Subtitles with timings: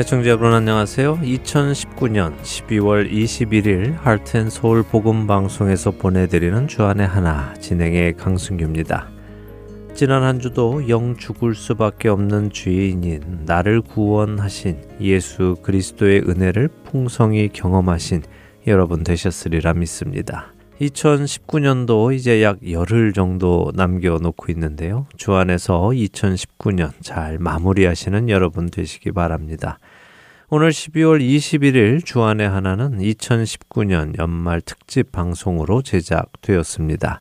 [0.00, 1.18] 애청자 여러분 안녕하세요.
[1.22, 9.08] 2019년 12월 21일 할텐 서울 복음 방송에서 보내드리는 주안의 하나 진행의 강승규입니다.
[9.94, 18.22] 지난 한 주도 영 죽을 수밖에 없는 죄인인 나를 구원하신 예수 그리스도의 은혜를 풍성히 경험하신
[18.68, 20.52] 여러분 되셨으리라 믿습니다.
[20.80, 25.06] 2019년도 이제 약 열흘 정도 남겨놓고 있는데요.
[25.16, 29.78] 주 안에서 2019년 잘 마무리하시는 여러분 되시기 바랍니다.
[30.50, 37.20] 오늘 12월 21일 주안의 하나는 2019년 연말 특집 방송으로 제작되었습니다.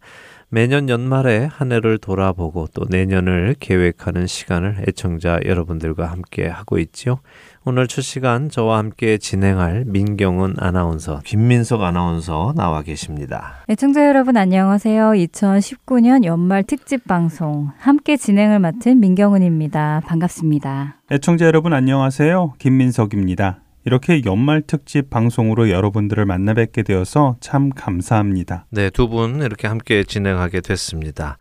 [0.50, 7.20] 매년 연말에 한 해를 돌아보고 또 내년을 계획하는 시간을 애청자 여러분들과 함께 하고 있지요.
[7.66, 13.56] 오늘 첫 시간 저와 함께 진행할 민경은 아나운서, 김민석 아나운서 나와 계십니다.
[13.70, 15.12] 애청자 여러분 안녕하세요.
[15.12, 20.04] 2019년 연말 특집 방송 함께 진행을 맡은 민경은입니다.
[20.06, 20.96] 반갑습니다.
[21.12, 22.54] 애청자 여러분 안녕하세요.
[22.58, 23.67] 김민석입니다.
[23.88, 28.66] 이렇게 연말 특집 방송으로 여러분들을 만나 뵙게 되어서 참 감사합니다.
[28.70, 31.38] 네, 두 분 이렇게 함께 진행하게 됐습니다.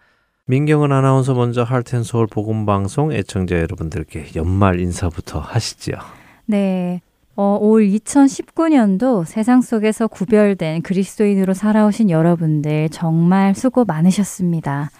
[0.47, 5.97] 민경은 아나운서 먼저 할텐 서울 복음 방송 애청자 여러분들께 연말 인사부터 하시지요.
[6.45, 7.01] 네.
[7.35, 14.91] 어, 올 2019년도 세상 속에서 구별된 그리스도인으로 살아오신 여러분들 정말 수고 많으셨습니다.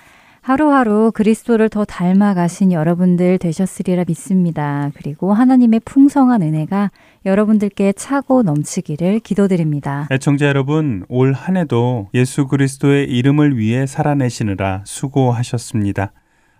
[0.47, 4.93] 하루하루 그리스도를 더 닮아가신 여러분들 되셨으리라 믿습니다.
[4.95, 6.93] 그리고 하나님의 풍성한 은혜가
[7.25, 10.07] 여러분들께 차고 넘치기를 기도드립니다.
[10.13, 16.13] 애청자 여러분, 올 한 해도 예수 그리스도의 이름을 위해 살아내시느라 수고하셨습니다.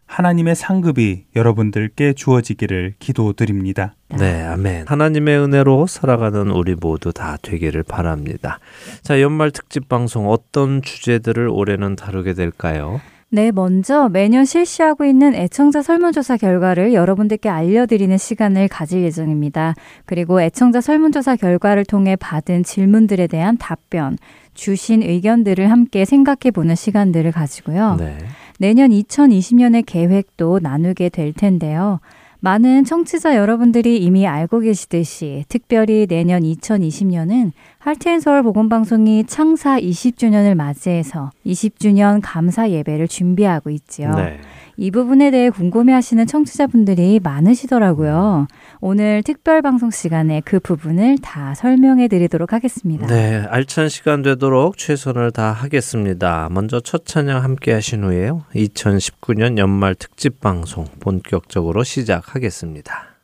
[0.07, 3.95] 하나님의 상급이 여러분들께 주어지기를 기도드립니다.
[4.09, 4.87] 네, 아멘.
[4.89, 8.59] 하나님의 은혜로 살아가는 우리 모두 다 되기를 바랍니다.
[9.03, 13.01] 자, 연말 특집 방송 어떤 주제들을 올해는 다루게 될까요?
[13.29, 19.75] 네, 먼저 매년 실시하고 있는 애청자 설문조사 결과를 여러분들께 알려드리는 시간을 가질 예정입니다.
[20.05, 24.17] 그리고 애청자 설문조사 결과를 통해 받은 질문들에 대한 답변,
[24.55, 27.97] 주신 의견들을 함께 생각해 보는 시간들을 가지고요.
[27.99, 28.17] 네.
[28.59, 32.01] 내년 2020년의 계획도 나누게 될 텐데요.
[32.47, 42.21] 많은 청취자 여러분들이 이미 알고 계시듯이 특별히 내년 2020년은 할트앤서울 복음방송이 창사 20주년을 맞이해서 20주년
[42.23, 44.15] 감사 예배를 준비하고 있지요.
[44.15, 44.39] 네.
[44.77, 48.47] 이 부분에 대해 궁금해하시는 청취자분들이 많으시더라고요.
[48.81, 53.07] 오늘 특별 방송 시간에 그 부분을 다 설명해 드리도록 하겠습니다.
[53.07, 56.49] 네, 알찬 시간 되도록 최선을 다하겠습니다.
[56.51, 58.45] 먼저 첫 찬양 함께 하신 후에요.
[58.55, 63.16] 2019년 연말 특집 방송 본격적으로 시작하겠습니다.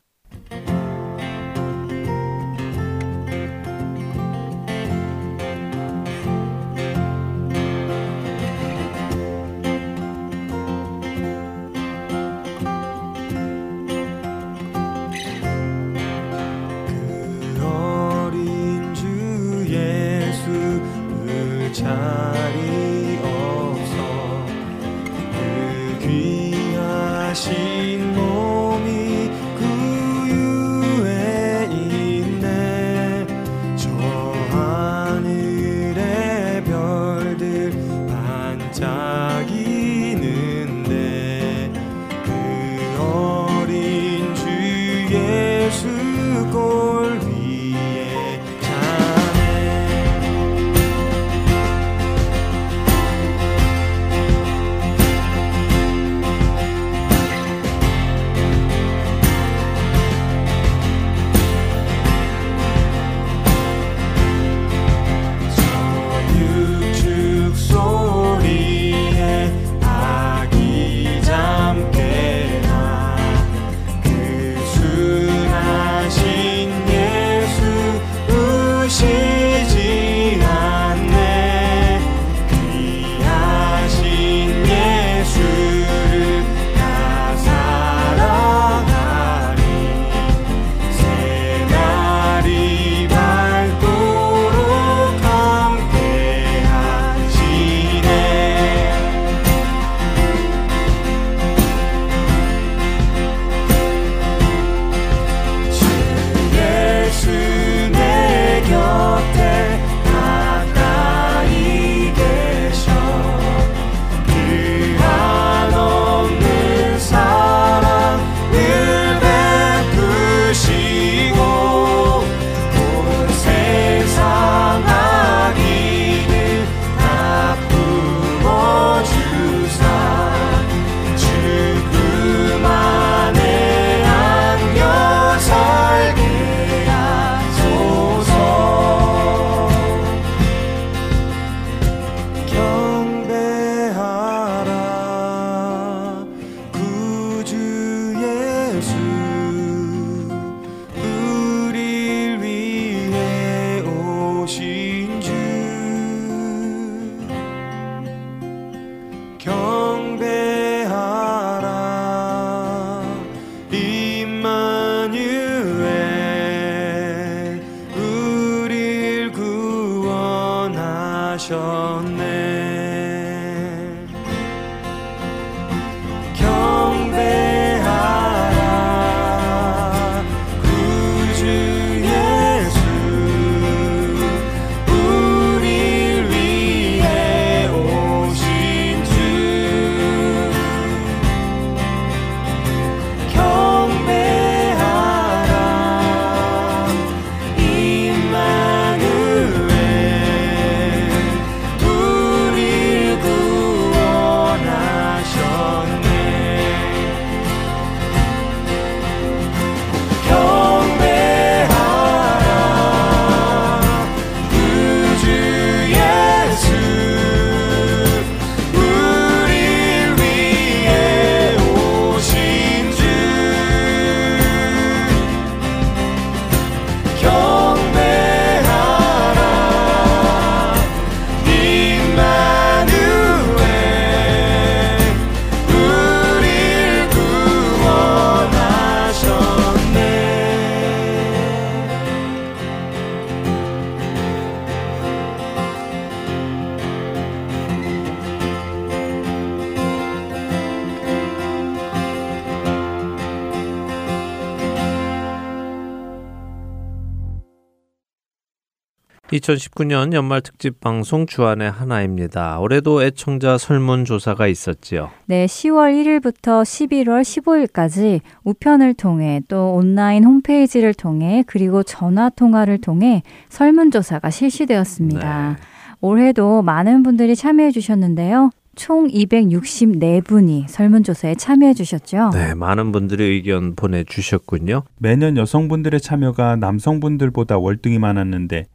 [259.43, 262.61] 2019년 연말 특집 방송 주안의 하나입니다.
[262.61, 265.11] 올해도 애청자 설문 조사가 있었지요.
[265.27, 273.23] 네, 10월 1일부터 11월 15일까지 우편을 통해 또 온라인 홈페이지를 통해 그리고 전화 통화를 통해
[273.49, 275.51] 설문 조사가 실시되었습니다.
[275.51, 275.57] 네.
[276.01, 278.51] 올해도 많은 분들이 참여해 주셨는데요.
[278.75, 282.31] 총 264분이 설문조사에 참여해 주셨죠?
[282.33, 284.85] 네, 많은 분들이 의견 보내주셨군요.
[284.99, 288.67] 매년 여성분들의 참여가 남성분들보다 월등히 많았는데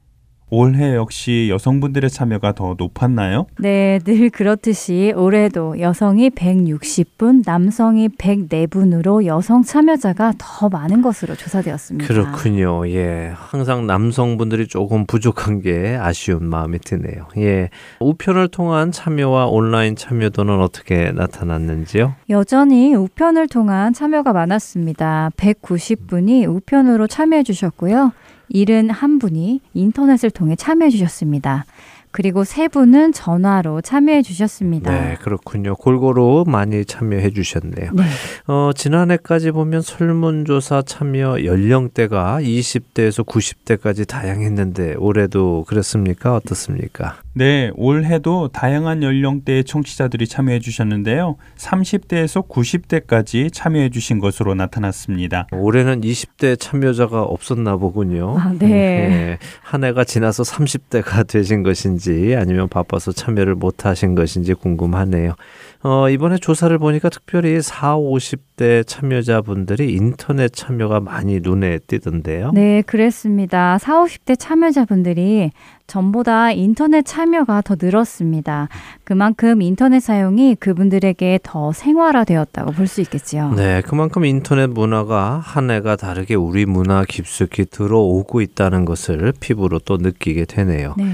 [0.49, 3.47] 올해 역시 여성분들의 참여가 더 높았나요?
[3.59, 12.07] 네, 늘 그렇듯이 올해도 여성이 160분, 남성이 104분으로 여성 참여자가 더 많은 것으로 조사되었습니다.
[12.07, 12.87] 그렇군요.
[12.89, 13.33] 예.
[13.35, 17.27] 항상 남성분들이 조금 부족한 게 아쉬운 마음이 드네요.
[17.37, 17.69] 예.
[17.99, 22.13] 우편을 통한 참여와 온라인 참여도는 어떻게 나타났는지요?
[22.29, 25.31] 여전히 우편을 통한 참여가 많았습니다.
[25.35, 28.13] 190분이 우편으로 참여해 주셨고요.
[28.53, 31.65] 71분이 인터넷을 통해 참여해 주셨습니다.
[32.11, 34.91] 그리고 세 분은 전화로 참여해 주셨습니다.
[34.91, 35.75] 네, 그렇군요.
[35.75, 37.91] 골고루 많이 참여해 주셨네요.
[37.93, 38.03] 네.
[38.47, 46.35] 어, 지난해까지 보면 설문조사 참여 연령대가 20대에서 90대까지 다양했는데 올해도 그렇습니까?
[46.35, 47.17] 어떻습니까?
[47.37, 51.35] 네, 올해도 다양한 연령대의 청취자들이 참여해 주셨는데요.
[51.57, 55.45] 30대에서 90대까지 참여해 주신 것으로 나타났습니다.
[55.51, 58.39] 올해는 20대 참여자가 없었나 보군요.
[58.39, 58.67] 아, 네.
[58.67, 59.37] 네.
[59.61, 65.35] 한 해가 지나서 30대가 되신 것인지 아니면 바빠서 참여를 못 하신 것인지 궁금하네요.
[65.83, 72.51] 어, 이번에 조사를 보니까 특별히 4, 50대 참여자분들이 인터넷 참여가 많이 눈에 띄던데요.
[72.53, 73.77] 네, 그랬습니다.
[73.77, 75.51] 4, 50대 참여자분들이
[75.85, 78.67] 전보다 인터넷 참여가 더 늘었습니다.
[79.05, 83.51] 그만큼 인터넷 사용이 그분들에게 더 생활화되었다고 볼 수 있겠지요.
[83.53, 89.97] 네, 그만큼 인터넷 문화가 한 해가 다르게 우리 문화 깊숙이 들어오고 있다는 것을 피부로 또
[89.97, 90.95] 느끼게 되네요.
[90.97, 91.05] 네.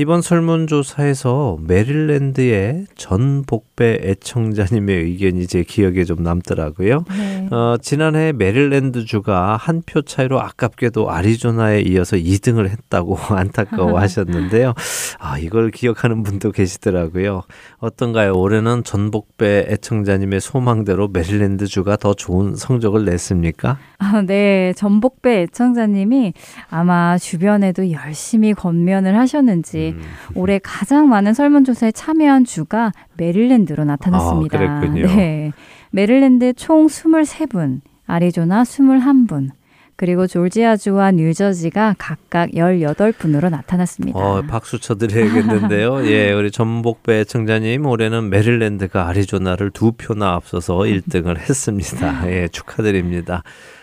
[0.00, 7.04] 이번 설문조사에서 메릴랜드의 전 복배 애청자님의 의견이 제 기억에 좀 남더라고요.
[7.18, 7.48] 네.
[7.50, 14.72] 어, 지난해 메릴랜드 주가 한 표 차이로 아깝게도 아리조나에 이어서 2등을 했다고 안타까워 하셨는데요.
[15.18, 17.42] 아, 이걸 기억하는 분도 계시더라고요.
[17.78, 18.32] 어떤가요?
[18.34, 23.78] 올해는 전복배 애청자님의 소망대로 메릴랜드 주가 더 좋은 성적을 냈습니까?
[24.00, 24.72] 아, 네.
[24.76, 26.32] 전복배 애청자님이
[26.70, 30.02] 아마 주변에도 열심히 권면을 하셨는지 음.
[30.34, 34.58] 올해 가장 많은 설문조사에 참여한 주가 메릴랜드로 나타났습니다.
[34.58, 35.06] 아, 그랬군요.
[35.06, 35.52] 네.
[35.90, 39.50] 메릴랜드 총 23분, 아리조나 21분,
[39.96, 44.18] 그리고 조지아주와 뉴저지가 각각 18분으로 나타났습니다.
[44.18, 46.06] 어, 박수 쳐드려야겠는데요.
[46.08, 52.26] 예, 우리 전복배 청자님 올해는 메릴랜드가 아리조나를 두 표나 앞서서 1등을 했습니다.
[52.32, 53.42] 예, 축하드립니다.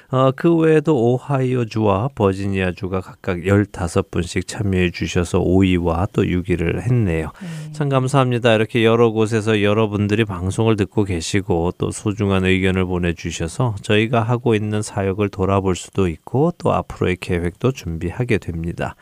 [0.09, 7.31] 어, 그 외에도 오하이오주와 버지니아주가 각각 15분씩 참여해 주셔서 5위와 또 6위를 했네요.
[7.41, 7.71] 네.
[7.73, 8.53] 참 감사합니다.
[8.53, 15.27] 이렇게 여러 곳에서 여러분들이 방송을 듣고 계시고 또 소중한 의견을 보내주셔서 저희가 하고 있는 사역을
[15.27, 18.95] 돌아볼 수도 있고 또 앞으로의 계획도 준비하게 됩니다.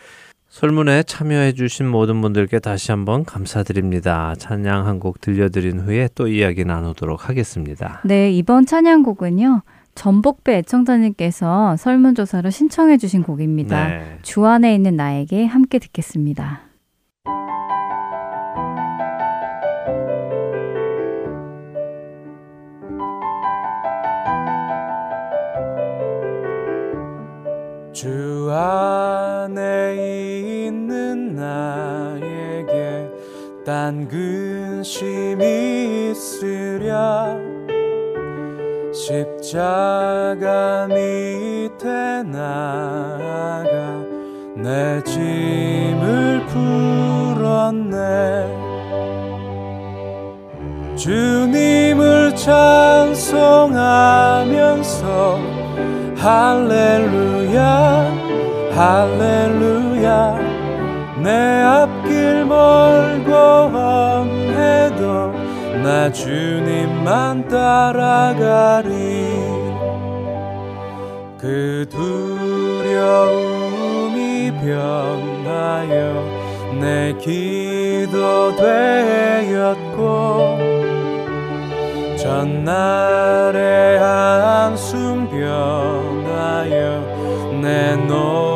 [0.49, 4.33] 설문에 참여해 주신 모든 분들께 다시 한번 감사드립니다.
[4.39, 8.01] 찬양 한 곡 들려드린 후에 또 이야기 나누도록 하겠습니다.
[8.05, 9.61] 네, 이번 찬양곡은요.
[9.95, 13.87] 전복배 애청자님께서 설문조사로 신청해 주신 곡입니다.
[13.87, 14.19] 네.
[14.21, 16.61] 주 안에 있는 나에게 함께 듣겠습니다.
[27.93, 29.95] 주 안에
[30.67, 33.09] 있는 나에게
[33.65, 37.64] 딴 근심이 있으랴
[38.95, 43.67] 십자가 밑에 나가
[44.55, 47.93] 내 짐을 풀었네.
[50.95, 53.35] 주님을 찬송하면서
[56.15, 57.59] 할렐루야
[58.71, 60.39] 할렐루야.
[61.21, 63.33] 내 앞길 멀고
[63.73, 65.44] 험해도
[65.83, 68.89] 나 주님만 따라가리.
[71.37, 73.31] 그 두려움이
[74.51, 76.23] 변하여
[76.79, 80.05] 내 기도 되었고
[82.17, 87.01] 전날의 한숨 변하여
[87.61, 88.54] 내 노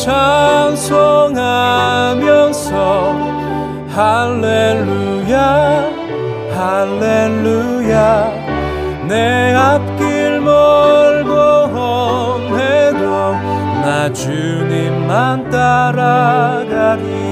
[0.00, 1.40] 찬송하면서
[3.94, 5.36] 할렐루야
[6.56, 8.30] 할렐루야.
[9.08, 11.34] 내 앞길 멀고
[11.74, 13.32] 험해도
[13.82, 17.29] 나 주님만 따라가리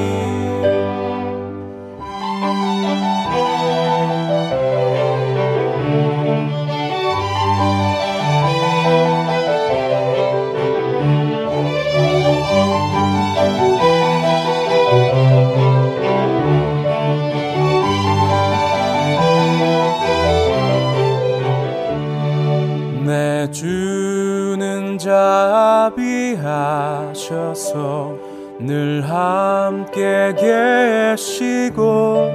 [26.49, 28.15] 하셔서
[28.59, 32.33] 늘 함께 계시고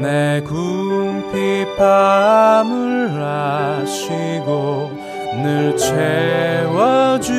[0.00, 4.90] 내 궁핍 밤을 아시고
[5.42, 7.34] 늘 채워주시네.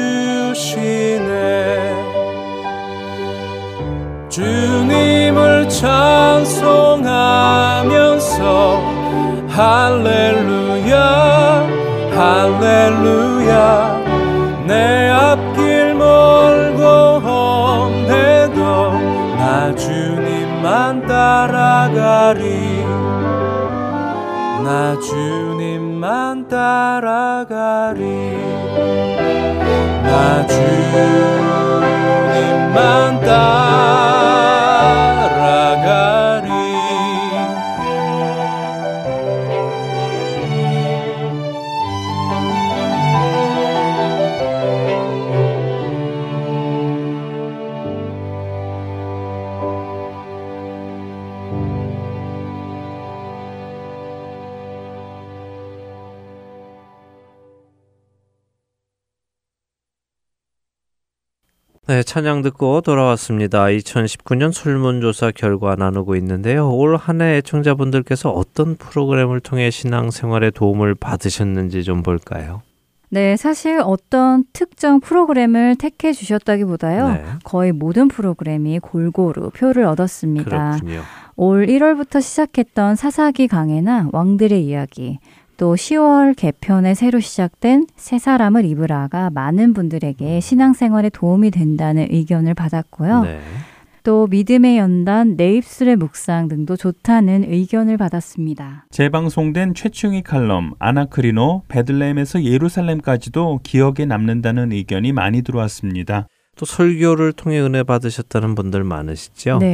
[4.29, 6.65] 주님을 찬송하면서
[9.48, 10.95] 할렐루야
[12.13, 13.95] 할렐루야
[14.75, 16.84] 내 앞길 멀고
[17.22, 18.91] 험해도
[19.38, 22.44] 나 주님만 따라가리.
[24.65, 28.03] 나 주님만 따라가리.
[30.03, 31.51] 나 주님만
[33.22, 34.14] 따라가리
[61.96, 63.68] 네, 찬양 듣고 돌아왔습니다.
[63.68, 66.70] 2019년 설문조사 결과 나누고 있는데요.
[66.70, 72.64] 올 한 해 애청자분들께서 어떤 프로그램을 통해 신앙생활에 도움을 받으셨는지 좀 볼까요?
[73.08, 77.08] 네, 사실 어떤 특정 프로그램을 택해 주셨다기보다요.
[77.14, 80.72] 네, 거의 모든 프로그램이 골고루 표를 얻었습니다.
[80.72, 81.02] 그렇군요.
[81.38, 85.20] 올 1월부터 시작했던 사사기 강해나 왕들의 이야기,
[85.57, 93.24] 또 10월 개편에 새로 시작된 새 사람을 입으라가 많은 분들에게 신앙생활에 도움이 된다는 의견을 받았고요.
[93.24, 93.39] 네.
[94.03, 98.85] 또 믿음의 연단, 내 입술의 묵상 등도 좋다는 의견을 받았습니다.
[98.91, 106.27] 재방송된 최충희 칼럼 아나크리노 베들레헴에서 예루살렘까지도 기억에 남는다는 의견이 많이 들어왔습니다.
[106.55, 109.57] 또 설교를 통해 은혜 받으셨다는 분들 많으시죠?
[109.59, 109.65] 네.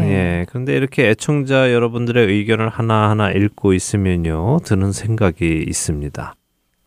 [0.42, 0.46] 예.
[0.50, 4.60] 그런데 이렇게 애청자 여러분들의 의견을 하나하나 읽고 있으면요.
[4.66, 6.36] 드는 생각이 있습니다.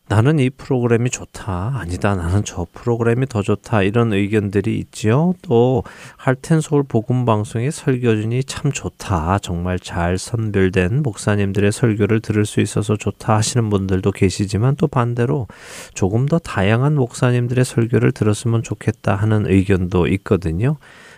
[0.07, 1.79] 나는 이 프로그램이 좋다.
[1.79, 2.15] 아니다.
[2.15, 3.83] 나는 저 프로그램이 더 좋다.
[3.83, 5.33] 이런 의견들이 있지요.
[5.41, 5.83] 또
[6.19, 9.39] 할텐 서울 복음 방송의 설교진이 참 좋다.
[9.39, 15.47] 정말 잘 선별된 목사님들의 설교를 들을 수 있어서 좋다 하시는 분들도 계시지만 또 반대로
[15.95, 20.77] 조금 더 다양한 목사님들의 설교를 들었으면 좋겠다 하는 의견도 있거든요.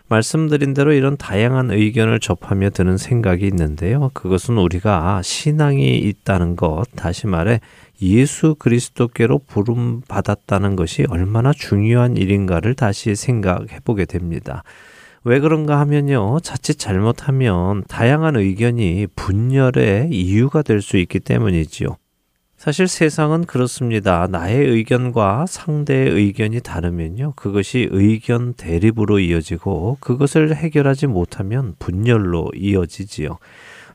[0.08, 4.10] 말씀드린 대로 이런 다양한 의견을 접하며 드는 생각이 있는데요.
[4.14, 7.60] 그것은 우리가 신앙이 있다는 것, 다시 말해
[8.02, 14.62] 예수 그리스도께로 부름 받았다는 것이 얼마나 중요한 일인가를 다시 생각해 보게 됩니다.
[15.24, 16.38] 왜 그런가 하면요.
[16.40, 21.96] 자칫 잘못하면 다양한 의견이 분열의 이유가 될 수 있기 때문이지요.
[22.56, 24.26] 사실 세상은 그렇습니다.
[24.30, 27.34] 나의 의견과 상대의 의견이 다르면요.
[27.36, 33.38] 그것이 의견 대립으로 이어지고 그것을 해결하지 못하면 분열로 이어지지요.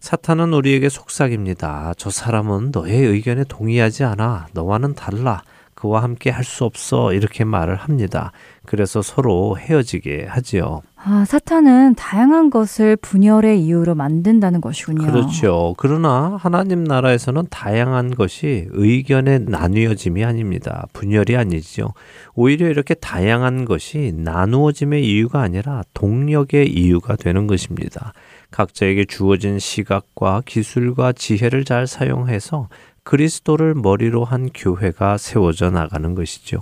[0.01, 1.93] 사탄은 우리에게 속삭입니다.
[1.95, 4.47] 저 사람은 너의 의견에 동의하지 않아.
[4.53, 5.43] 너와는 달라.
[5.75, 7.13] 그와 함께 할 수 없어.
[7.13, 8.31] 이렇게 말을 합니다.
[8.65, 10.81] 그래서 서로 헤어지게 하지요.
[10.95, 15.05] 아, 사탄은 다양한 것을 분열의 이유로 만든다는 것이군요.
[15.05, 15.73] 그렇죠.
[15.77, 20.85] 그러나 하나님 나라에서는 다양한 것이 의견의 나뉘어짐이 아닙니다.
[20.93, 21.93] 분열이 아니죠.
[22.35, 28.13] 오히려 이렇게 다양한 것이 나누어짐의 이유가 아니라 동력의 이유가 되는 것입니다.
[28.51, 32.67] 각자에게 주어진 시각과 기술과 지혜를 잘 사용해서
[33.03, 36.59] 그리스도를 머리로 한 교회가 세워져 나가는 것이죠.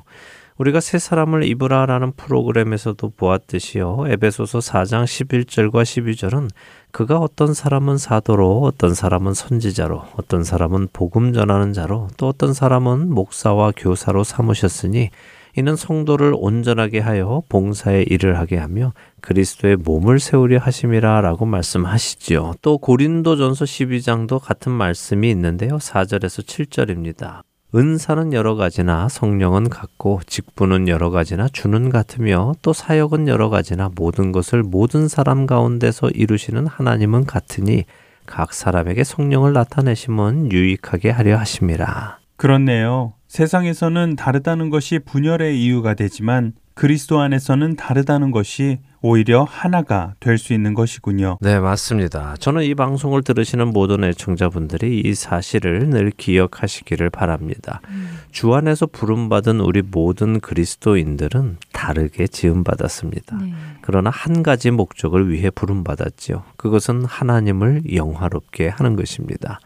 [0.60, 4.06] 우리가 새 사람을 입으라라는 프로그램에서도 보았듯이요.
[4.08, 6.50] 에베소서 4장 11절과 12절은
[6.92, 13.10] 그가 어떤 사람은 사도로, 어떤 사람은 선지자로, 어떤 사람은 복음 전하는 자로, 또 어떤 사람은
[13.10, 15.12] 목사와 교사로 삼으셨으니
[15.58, 22.54] 이는 성도를 온전하게 하여 봉사의 일을 하게 하며 그리스도의 몸을 세우려 하심이라라고 말씀하시지요.
[22.62, 25.78] 또 고린도전서 12장도 같은 말씀이 있는데요.
[25.78, 27.42] 4절에서 7절입니다.
[27.76, 34.32] 은사는 여러 가지나 성령은 같고 직분은 여러 가지나 주는 같으며 또 사역은 여러 가지나 모든
[34.32, 37.86] 것을 모든 사람 가운데서 이루시는 하나님은 같으니
[38.26, 42.18] 각 사람에게 성령을 나타내심은 유익하게 하려 하심이라.
[42.38, 43.14] 그렇네요.
[43.30, 50.74] 세상에서는 다르다는 것이 분열의 이유가 되지만 그리스도 안에서는 다르다는 것이 오히려 하나가 될 수 있는
[50.74, 51.38] 것이군요.
[51.42, 52.36] 네, 맞습니다.
[52.40, 57.82] 저는 이 방송을 들으시는 모든 애청자분들이 이 사실을 늘 기억하시기를 바랍니다.
[57.90, 58.18] 음.
[58.32, 63.38] 주 안에서 부름받은 우리 모든 그리스도인들은 다르게 지음받았습니다.
[63.38, 63.54] 네.
[63.82, 66.44] 그러나 한 가지 목적을 위해 부름받았지요.
[66.56, 69.60] 그것은 하나님을 영화롭게 하는 것입니다.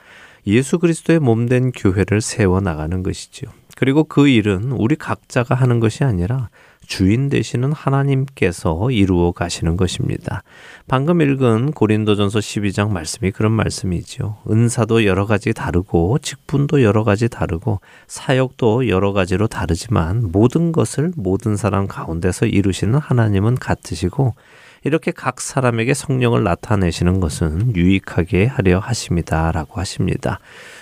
[0.46, 3.50] 예수 그리스도의 몸된 교회를 세워 나가는 것이지요.
[3.76, 6.50] 그리고 그 일은 우리 각자가 하는 것이 아니라
[6.86, 10.44] 주인 되시는 하나님께서 이루어 가시는 것입니다.
[10.88, 14.38] 방금 읽은 고린도전서 12장 말씀이 그런 말씀이지요.
[14.50, 21.56] 은사도 여러 가지 다르고 직분도 여러 가지 다르고 사역도 여러 가지로 다르지만 모든 것을 모든
[21.56, 24.36] 사람 가운데서 이루시는 하나님은 같으시고
[24.84, 30.40] 이렇게 각 사람에게 성령을 나타내시는 것은 유익하게 하려 하십니다라고 하십니다.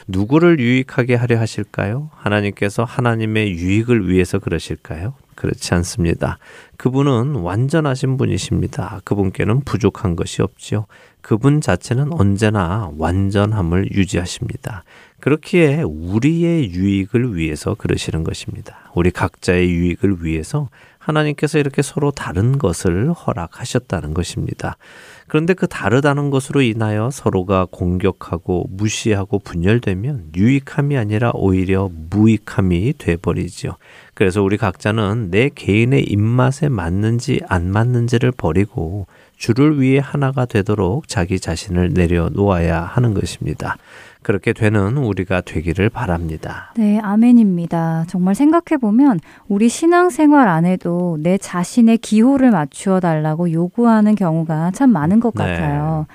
[0.07, 2.09] 누구를 유익하게 하려 하실까요?
[2.15, 5.13] 하나님께서 하나님의 유익을 위해서 그러실까요?
[5.35, 6.37] 그렇지 않습니다.
[6.77, 9.01] 그분은 완전하신 분이십니다.
[9.03, 10.85] 그분께는 부족한 것이 없지요.
[11.21, 14.83] 그분 자체는 언제나 완전함을 유지하십니다.
[15.19, 18.91] 그렇기에 우리의 유익을 위해서 그러시는 것입니다.
[18.95, 20.69] 우리 각자의 유익을 위해서
[21.01, 24.77] 하나님께서 이렇게 서로 다른 것을 허락하셨다는 것입니다.
[25.27, 33.77] 그런데 그 다르다는 것으로 인하여 서로가 공격하고 무시하고 분열되면 유익함이 아니라 오히려 무익함이 돼버리지요.
[34.13, 41.39] 그래서 우리 각자는 내 개인의 입맛에 맞는지 안 맞는지를 버리고 주를 위해 하나가 되도록 자기
[41.39, 43.77] 자신을 내려놓아야 하는 것입니다.
[44.23, 46.73] 그렇게 되는 우리가 되기를 바랍니다.
[46.77, 48.05] 네, 아멘입니다.
[48.07, 55.19] 정말 생각해 보면 우리 신앙생활 안에도 내 자신의 기호를 맞추어 달라고 요구하는 경우가 참 많은
[55.19, 55.43] 것 네.
[55.43, 56.05] 같아요.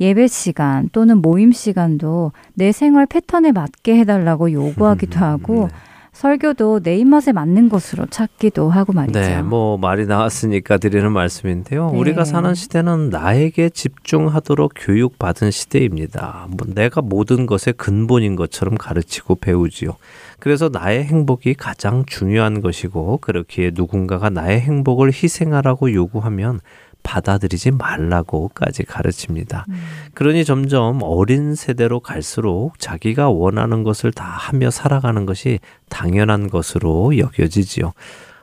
[0.00, 5.76] 예배 시간 또는 모임 시간도 내 생활 패턴에 맞게 해달라고 요구하기도 하고 네.
[6.12, 9.18] 설교도 내 입맛에 맞는 것으로 찾기도 하고 말이죠.
[9.18, 11.90] 네, 뭐 말이 나왔으니까 드리는 말씀인데요.
[11.90, 11.98] 네.
[11.98, 16.48] 우리가 사는 시대는 나에게 집중하도록 교육받은 시대입니다.
[16.50, 19.96] 뭐 내가 모든 것의 근본인 것처럼 가르치고 배우지요.
[20.38, 26.60] 그래서 나의 행복이 가장 중요한 것이고 그렇기에 누군가가 나의 행복을 희생하라고 요구하면
[27.02, 29.66] 받아들이지 말라고까지 가르칩니다.
[29.68, 29.74] 음.
[30.14, 37.92] 그러니 점점 어린 세대로 갈수록 자기가 원하는 것을 다 하며 살아가는 것이 당연한 것으로 여겨지지요.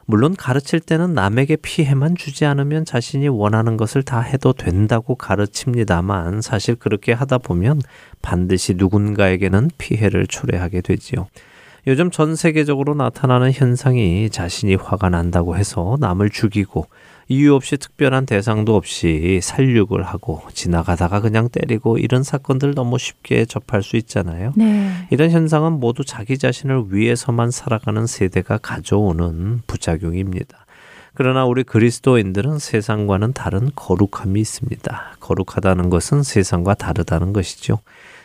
[0.06, 6.74] 물론 가르칠 때는 남에게 피해만 주지 않으면 자신이 원하는 것을 다 해도 된다고 가르칩니다만 사실
[6.74, 7.80] 그렇게 하다 보면
[8.24, 11.28] 반드시 누군가에게는 피해를 초래하게 되지요.
[11.86, 16.88] 요즘 전 세계적으로 나타나는 현상이 자신이 화가 난다고 해서 남을 죽이고
[17.32, 23.84] 이유 없이 특별한 대상도 없이 살육을 하고 지나가다가 그냥 때리고 이런 사건들 너무 쉽게 접할
[23.84, 24.52] 수 있잖아요.
[24.58, 24.92] 네.
[25.12, 30.66] 이런 현상은 모두 자기 자신을 위해서만 살아가는 세대가 가져오는 부작용입니다.
[31.14, 35.18] 그러나 우리 그리스도인들은 세상과는 다른 거룩함이 있습니다.
[35.20, 37.80] 거룩하다는 것은 세상과 다르다는 것이죠.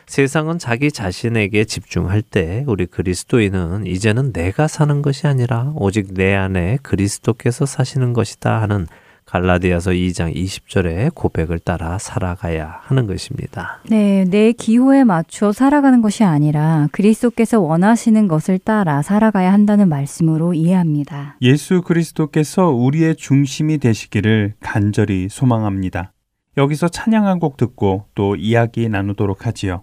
[0.07, 6.79] 세상은 자기 자신에게 집중할 때 우리 그리스도인은 이제는 내가 사는 것이 아니라 오직 내 안에
[6.83, 8.87] 그리스도께서 사시는 것이다 하는
[9.27, 13.81] 갈라디아서 2장 20절의 고백을 따라 살아가야 하는 것입니다.
[13.89, 21.39] 네, 내 기호에 맞춰 살아가는 것이 아니라 그리스도께서 원하시는 것을 따라 살아가야 한다는 말씀으로 이해합니다.
[21.41, 26.13] 예수 그리스도께서 우리의 중심이 되시기를 간절히 소망합니다.
[26.59, 29.83] 여기서 찬양 한 곡 듣고 또 이야기 나누도록 하지요.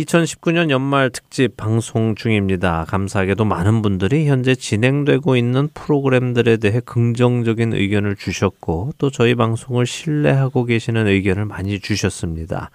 [0.04, 2.84] 2019년 연말 특집 방송 중입니다.
[2.88, 10.64] 감사하게도 많은 분들이 현재 진행되고 있는 프로그램들에 대해 긍정적인 의견을 주셨고 또 저희 방송을 신뢰하고
[10.64, 12.70] 계시는 의견을 많이 주셨습니다.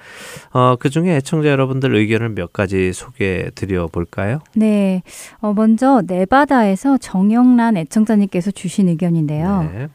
[0.51, 4.39] 어, 그 중에 애청자 여러분들 의견을 몇 가지 소개해 드려 볼까요?
[4.55, 5.03] 네.
[5.39, 9.69] 어, 먼저 네바다에서 정영란 애청자님께서 주신 의견인데요.
[9.73, 9.88] 네.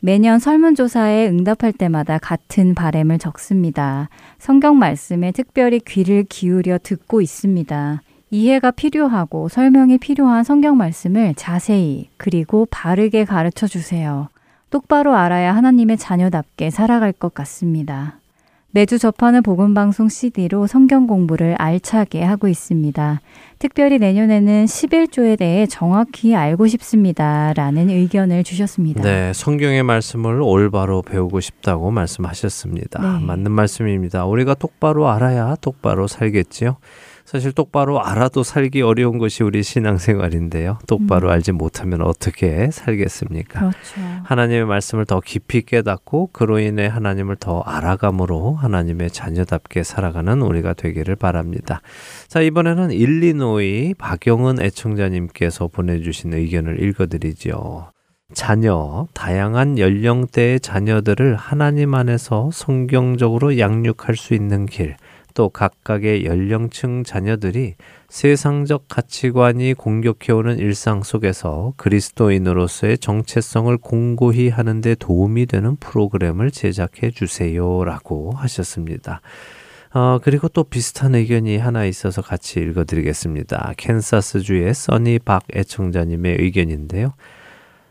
[0.00, 4.08] 매년 설문조사에 응답할 때마다 같은 바램을 적습니다.
[4.38, 8.00] 성경 말씀에 특별히 귀를 기울여 듣고 있습니다.
[8.30, 14.28] 이해가 필요하고 설명이 필요한 성경 말씀을 자세히 그리고 바르게 가르쳐 주세요.
[14.70, 18.19] 똑바로 알아야 하나님의 자녀답게 살아갈 것 같습니다.
[18.72, 23.20] 매주 접하는 복음방송 CD로 성경 공부를 알차게 하고 있습니다.
[23.58, 27.52] 특별히 내년에는 11조에 대해 정확히 알고 싶습니다.
[27.54, 29.02] 라는 의견을 주셨습니다.
[29.02, 33.18] 네, 성경의 말씀을 올바로 배우고 싶다고 말씀하셨습니다.
[33.18, 33.24] 네.
[33.26, 34.24] 맞는 말씀입니다.
[34.24, 36.76] 우리가 똑바로 알아야 똑바로 살겠지요.
[37.30, 40.80] 사실 똑바로 알아도 살기 어려운 것이 우리 신앙생활인데요.
[40.88, 41.32] 똑바로 음.
[41.32, 43.60] 알지 못하면 어떻게 살겠습니까?
[43.60, 44.00] 그렇죠.
[44.24, 51.14] 하나님의 말씀을 더 깊이 깨닫고 그로 인해 하나님을 더 알아감으로 하나님의 자녀답게 살아가는 우리가 되기를
[51.14, 51.82] 바랍니다.
[52.26, 57.92] 자, 이번에는 일리노이 박영은 애청자님께서 보내주신 의견을 읽어드리죠.
[58.32, 64.96] 자녀, 다양한 연령대의 자녀들을 하나님 안에서 성경적으로 양육할 수 있는 길,
[65.34, 67.74] 또 각각의 연령층 자녀들이
[68.08, 78.32] 세상적 가치관이 공격해오는 일상 속에서 그리스도인으로서의 정체성을 공고히 하는데 도움이 되는 프로그램을 제작해 주세요 라고
[78.36, 79.20] 하셨습니다.
[79.92, 83.74] 어, 그리고 또 비슷한 의견이 하나 있어서 같이 읽어드리겠습니다.
[83.76, 87.14] 캔사스주의 써니 박 애청자님의 의견인데요.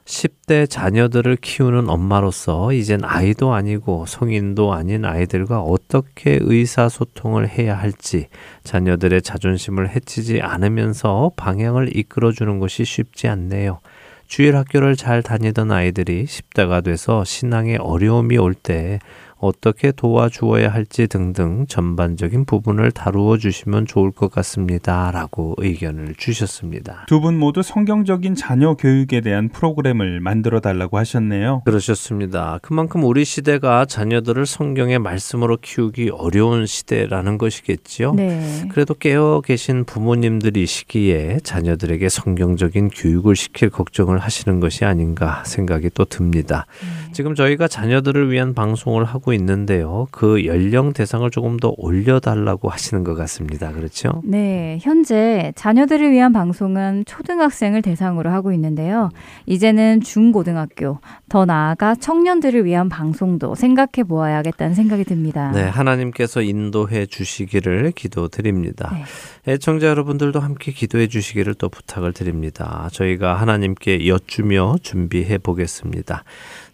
[0.10, 8.28] 10대 자녀들을 키우는 엄마로서 이젠 아이도 아니고 성인도 아닌 아이들과 어떻게 의사소통을 해야 할지
[8.64, 13.82] 자녀들의 자존심을 해치지 않으면서 방향을 이끌어주는 것이 쉽지 않네요.
[14.26, 19.00] 주일 학교를 잘 다니던 아이들이 10대가 돼서 신앙에 어려움이 올 때
[19.40, 25.12] 어떻게 도와주어야 할지 등등 전반적인 부분을 다루어 주시면 좋을 것 같습니다.
[25.12, 27.06] 라고 의견을 주셨습니다.
[27.08, 31.64] 두 분 모두 성경적인 자녀 교육에 대한 프로그램을 만들어 달라고 하셨네요.
[31.66, 32.60] 그러셨습니다.
[32.62, 38.14] 그만큼 우리 시대가 자녀들을 성경의 말씀으로 키우기 어려운 시대라는 것이겠지요.
[38.14, 38.68] 네.
[38.72, 46.66] 그래도 깨어 계신 부모님들이시기에 자녀들에게 성경적인 교육을 시킬 걱정을 하시는 것이 아닌가 생각이 또 듭니다.
[47.12, 50.08] 지금 저희가 자녀들을 위한 방송을 하고 있는데요.
[50.12, 53.72] 그 연령 대상을 조금 더 올려달라고 하시는 것 같습니다.
[53.72, 54.22] 그렇죠?
[54.24, 59.10] 네, 현재 자녀들을 위한 방송은 초등학생을 대상으로 하고 있는데요.
[59.46, 65.52] 이제는 중고등학교, 더 나아가 청년들을 위한 방송도 생각해 보아야겠다는 생각이 듭니다.
[65.52, 68.92] 네, 하나님께서 인도해 주시기를 기도드립니다.
[68.94, 69.54] 네.
[69.54, 72.90] 애청자 여러분들도 함께 기도해 주시기를 또 부탁을 드립니다.
[72.92, 76.24] 저희가 하나님께 여쭈며 준비해 보겠습니다.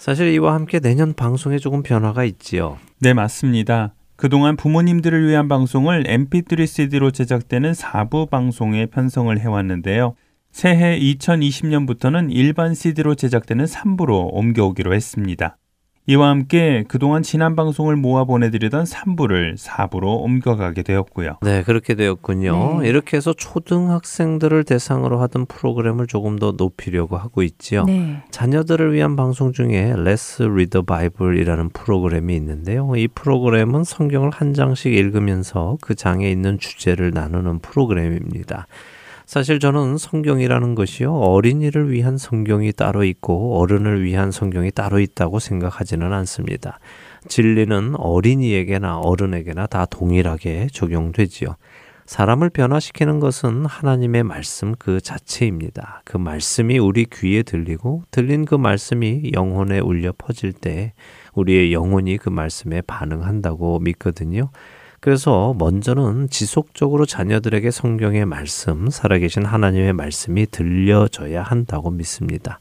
[0.05, 2.77] 사실 이와 함께 내년 방송에 조금 변화가 있지요.
[2.99, 3.95] 네, 맞습니다.
[4.15, 10.13] 그동안 부모님들을 위한 방송을 mp3 CD로 제작되는 4부 방송에 편성을 해왔는데요.
[10.51, 15.57] 새해 2020년부터는 일반 CD로 제작되는 3부로 옮겨오기로 했습니다.
[16.07, 21.37] 이와 함께 그동안 지난 방송을 모아 보내드리던 3부를 4부로 옮겨가게 되었고요.
[21.41, 22.81] 네, 그렇게 되었군요.
[22.81, 22.89] 네.
[22.89, 27.85] 이렇게 해서 초등학생들을 대상으로 하던 프로그램을 조금 더 높이려고 하고 있지요.
[27.85, 28.21] 네.
[28.29, 32.95] 자녀들을 위한 방송 중에 Let's Read the Bible이라는 프로그램이 있는데요.
[32.95, 38.67] 이 프로그램은 성경을 한 장씩 읽으면서 그 장에 있는 주제를 나누는 프로그램입니다.
[39.25, 41.13] 사실 저는 성경이라는 것이요.
[41.13, 46.79] 어린이를 위한 성경이 따로 있고 어른을 위한 성경이 따로 있다고 생각하지는 않습니다.
[47.27, 51.55] 진리는 어린이에게나 어른에게나 다 동일하게 적용되지요.
[52.05, 56.03] 사람을 변화시키는 것은 하나님의 말씀 그 자체입니다.
[56.05, 60.93] 그 말씀이 우리 귀에 들리고 들린 그 말씀이 영혼에 울려 퍼질 때
[61.33, 64.51] 우리의 영혼이 그 말씀에 반응한다고 믿거든요.
[65.05, 72.59] 그래서 먼저는 지속적으로 자녀들에게 성경의 말씀, 살아계신 하나님의 말씀이 들려져야 한다고 믿습니다.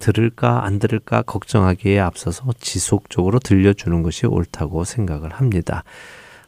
[0.00, 5.84] 들을까 안 들을까 걱정하기에 앞서서 지속적으로 들려주는 것이 옳다고 생각을 합니다.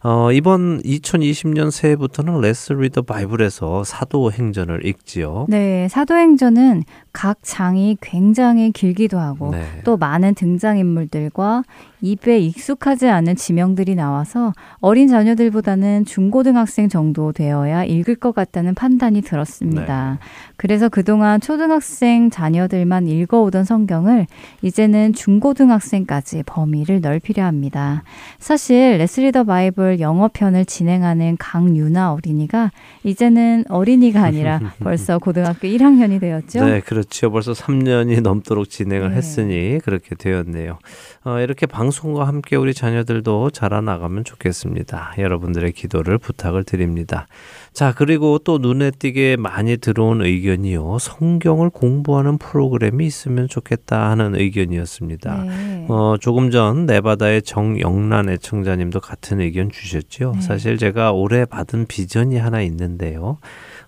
[0.03, 5.47] 어, 이번 2020년 새해부터는 Let's Read the Bible에서 사도행전을 읽지요.
[5.49, 6.83] 네, 사도행전은
[7.17, 9.65] 각 장이 굉장히 길기도 하고 네.
[9.85, 11.63] 또 많은 등장인물들과
[12.03, 20.19] 입에 익숙하지 않은 지명들이 나와서 어린 자녀들보다는 중고등학생 정도 되어야 읽을 것 같다는 판단이 들었습니다.
[20.57, 24.27] 그래서 그동안 초등학생 자녀들만 읽어오던 성경을
[24.61, 28.03] 이제는 중고등학생까지 범위를 넓히려 합니다.
[28.39, 32.73] 사실 레스리더 바이블 영어편을 진행하는 강유나 어린이가
[33.05, 36.65] 이제는 어린이가 아니라 벌써 고등학교 1학년이 되었죠.
[36.65, 37.06] 네, 그렇죠.
[37.31, 39.17] 벌써 3년이 넘도록 진행을 네.
[39.17, 40.79] 했으니 그렇게 되었네요.
[41.25, 45.15] 어, 이렇게 방송과 함께 우리 자녀들도 자라나가면 좋겠습니다.
[45.19, 47.27] 여러분들의 기도를 부탁을 드립니다.
[47.73, 50.99] 자, 그리고 또 눈에 띄게 많이 들어온 의견이요.
[50.99, 55.45] 성경을 공부하는 프로그램이 있으면 좋겠다 하는 의견이었습니다.
[55.45, 55.87] 네.
[55.89, 60.33] 어, 조금 전 네바다의 정영란 애청자님도 같은 의견 주셨죠.
[60.37, 60.41] 네.
[60.41, 63.39] 사실 제가 올해 받은 비전이 하나 있는데요.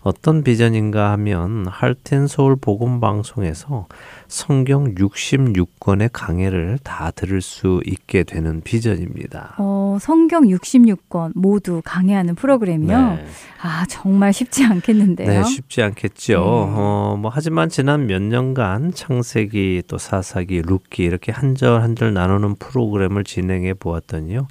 [0.01, 3.87] 어떤 비전인가 하면 할텐 서울 복음 방송에서
[4.29, 9.55] 성경 66권의 강해를 다 들을 수 있게 되는 비전입니다.
[9.59, 12.99] 어, 성경 66권 모두 강해하는 프로그램이요.
[13.17, 13.27] 네.
[13.61, 15.29] 아, 정말 쉽지 않겠는데요.
[15.29, 16.33] 네, 쉽지 않겠죠.
[16.35, 16.39] 네.
[16.45, 22.15] 어, 뭐 하지만 지난 몇 년간 창세기 또 사사기, 룻기 이렇게 한 절 한 절
[22.15, 24.47] 나누는 프로그램을 진행해 보았더니요.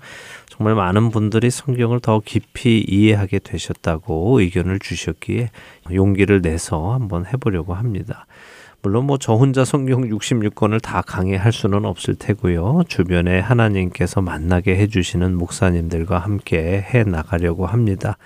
[0.58, 5.52] 정말 많은 분들이 성경을 더 깊이 이해하게 되셨다고 의견을 주셨기에
[5.93, 8.26] 용기를 내서 한번 해보려고 합니다.
[8.82, 12.84] 물론 뭐 저 혼자 성경 66권을 다 강해할 수는 없을 테고요.
[12.88, 18.17] 주변에 하나님께서 만나게 해주시는 목사님들과 함께 해 나가려고 합니다.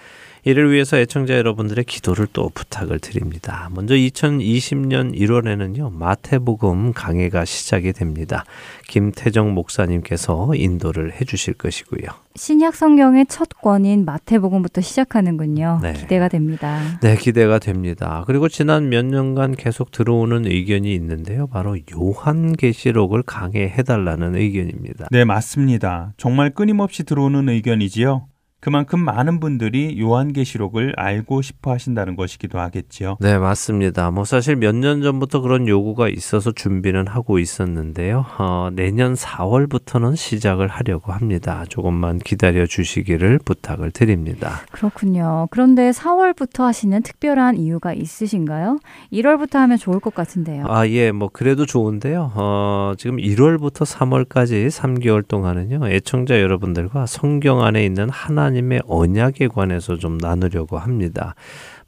[0.44, 3.70] 이를 위해서 애청자 여러분들의 기도를 또 부탁을 드립니다.
[3.72, 8.44] 먼저 2020년 1월에는요, 마태복음 강해가 시작이 됩니다.
[8.88, 12.10] 김태정 목사님께서 인도를 해주실 것이고요.
[12.36, 15.80] 신약 성경의 첫 권인 마태복음부터 시작하는군요.
[15.84, 15.94] 네.
[15.94, 16.80] 기대가 됩니다.
[17.02, 18.24] 네, 기대가 됩니다.
[18.26, 21.48] 그리고 지난 몇 년간 계속 들어오는 의견이 있는데요.
[21.48, 25.08] 바로 요한계시록을 강해해달라는 의견입니다.
[25.12, 26.14] 네, 맞습니다.
[26.18, 28.31] 정말 끊임없이 들어오는 의견이지요.
[28.62, 33.18] 그만큼 많은 분들이 요한계시록을 알고 싶어 하신다는 것이기도 하겠지요.
[33.20, 34.12] 네, 맞습니다.
[34.12, 38.26] 뭐 사실 몇 년 전부터 그런 요구가 있어서 준비는 하고 있었는데요.
[38.38, 41.66] 어, 내년 4월부터는 시작을 하려고 합니다.
[41.70, 44.62] 조금만 기다려 주시기를 부탁을 드립니다.
[44.72, 45.48] 그렇군요.
[45.52, 48.80] 그런데 4월부터 하시는 특별한 이유가 있으신가요?
[49.12, 50.66] 1월부터 하면 좋을 것 같은데요.
[50.68, 52.32] 아, 예, 뭐 그래도 좋은데요.
[52.36, 55.88] 어, 지금 1월부터 3월까지 3개월 동안은요.
[55.90, 61.36] 애청자 여러분들과 성경 안에 있는 하나 님의 언약에 관해서 좀 나누려고 합니다.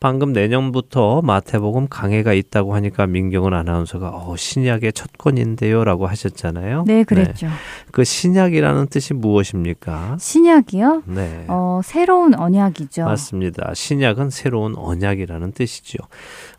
[0.03, 6.83] 방금 내년부터 마태복음 강해가 있다고 하니까 민경은 아나운서가 어, 신약의 첫 권인데요라고 하셨잖아요.
[6.85, 7.47] 네, 그랬죠.
[7.93, 10.17] 그 신약이라는 뜻이 무엇입니까?
[10.19, 11.03] 신약이요?
[11.05, 11.45] 네.
[11.47, 13.05] 어, 새로운 언약이죠.
[13.05, 13.73] 맞습니다.
[13.73, 15.99] 신약은 새로운 언약이라는 뜻이죠.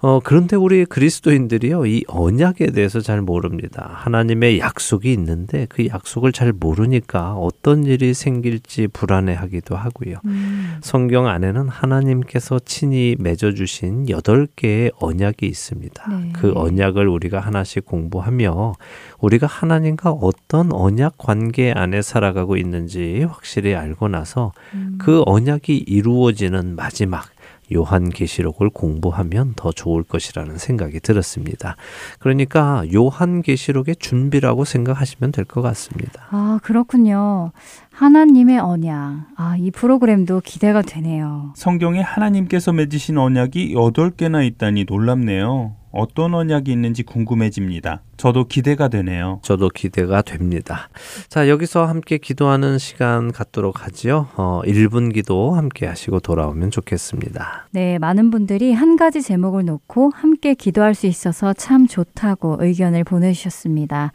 [0.00, 3.90] 어, 그런데 우리 그리스도인들이요, 이 언약에 대해서 잘 모릅니다.
[3.92, 10.16] 하나님의 약속이 있는데 그 약속을 잘 모르니까 어떤 일이 생길지 불안해하기도 하고 요.
[10.24, 16.08] 음, 성경 안에는 하나님께서 친히 맺어주신 여덟 개의 언약이 있습니다.
[16.08, 16.32] 네.
[16.34, 18.74] 그 언약을 우리가 하나씩 공부하며
[19.20, 24.98] 우리가 하나님과 어떤 언약 관계 안에 살아가고 있는지 확실히 알고 나서 음.
[24.98, 27.33] 그 언약이 이루어지는 마지막
[27.72, 31.76] 요한계시록을 공부하면 더 좋을 것이라는 생각이 들었습니다.
[32.18, 36.26] 그러니까 요한계시록의 준비라고 생각하시면 될 것 같습니다.
[36.30, 37.52] 아, 그렇군요.
[37.92, 39.26] 하나님의 언약.
[39.36, 41.52] 아, 이 프로그램도 기대가 되네요.
[41.54, 45.76] 성경에 하나님께서 맺으신 언약이 8개나 있다니 놀랍네요.
[45.94, 48.02] 어떤 언약이 있는지 궁금해집니다.
[48.16, 49.40] 저도 기대가 되네요.
[49.42, 50.88] 저도 기대가 됩니다.
[51.28, 54.28] 자, 여기서 함께 기도하는 시간 갖도록 하지요.
[54.36, 57.68] 어, 1분 기도 함께 하시고 돌아오면 좋겠습니다.
[57.70, 64.12] 네, 많은 분들이 한 가지 제목을 놓고 함께 기도할 수 있어서 참 좋다고 의견을 보내주셨습니다.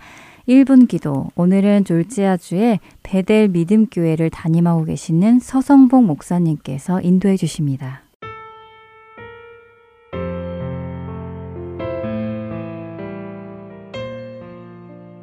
[0.49, 1.29] 1분 기도.
[1.35, 8.01] 오늘은 졸지아주의 베델 믿음교회를 담임하고 계시는 서성복 목사님께서 인도해 주십니다.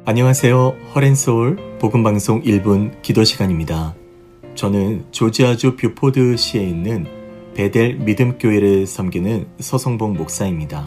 [0.09, 0.77] 안녕하세요.
[0.95, 3.93] Heart and Soul 복음방송 1분 기도 시간입니다.
[4.55, 7.05] 저는 조지아주 뷰포드 시에 있는
[7.55, 10.85] 베델 믿음교회를 섬기는 서성봉 목사입니다.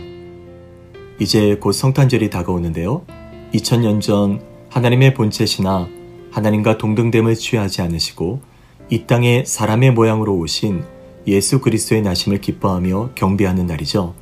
[1.18, 3.04] 이제 곧 성탄절이 다가오는데요.
[3.52, 4.40] 2000년 전
[4.70, 5.86] 하나님의 본체시나
[6.30, 8.40] 하나님과 동등됨을 취하지 않으시고
[8.88, 10.82] 이 땅에 사람의 모양으로 오신
[11.26, 14.14] 예수 그리스도의 나심을 기뻐하며 경배하는 날이죠.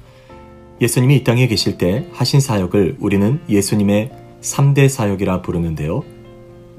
[0.81, 6.05] 예수님이 이 땅에 계실 때 하신 사역을 우리는 예수님의 3대 사역이라 부르는데요.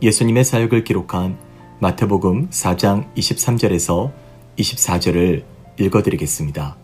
[0.01, 1.37] 예수님의 사역을 기록한
[1.79, 4.11] 마태복음 4장 23절에서
[4.57, 5.43] 24절을
[5.79, 6.77] 읽어드리겠습니다.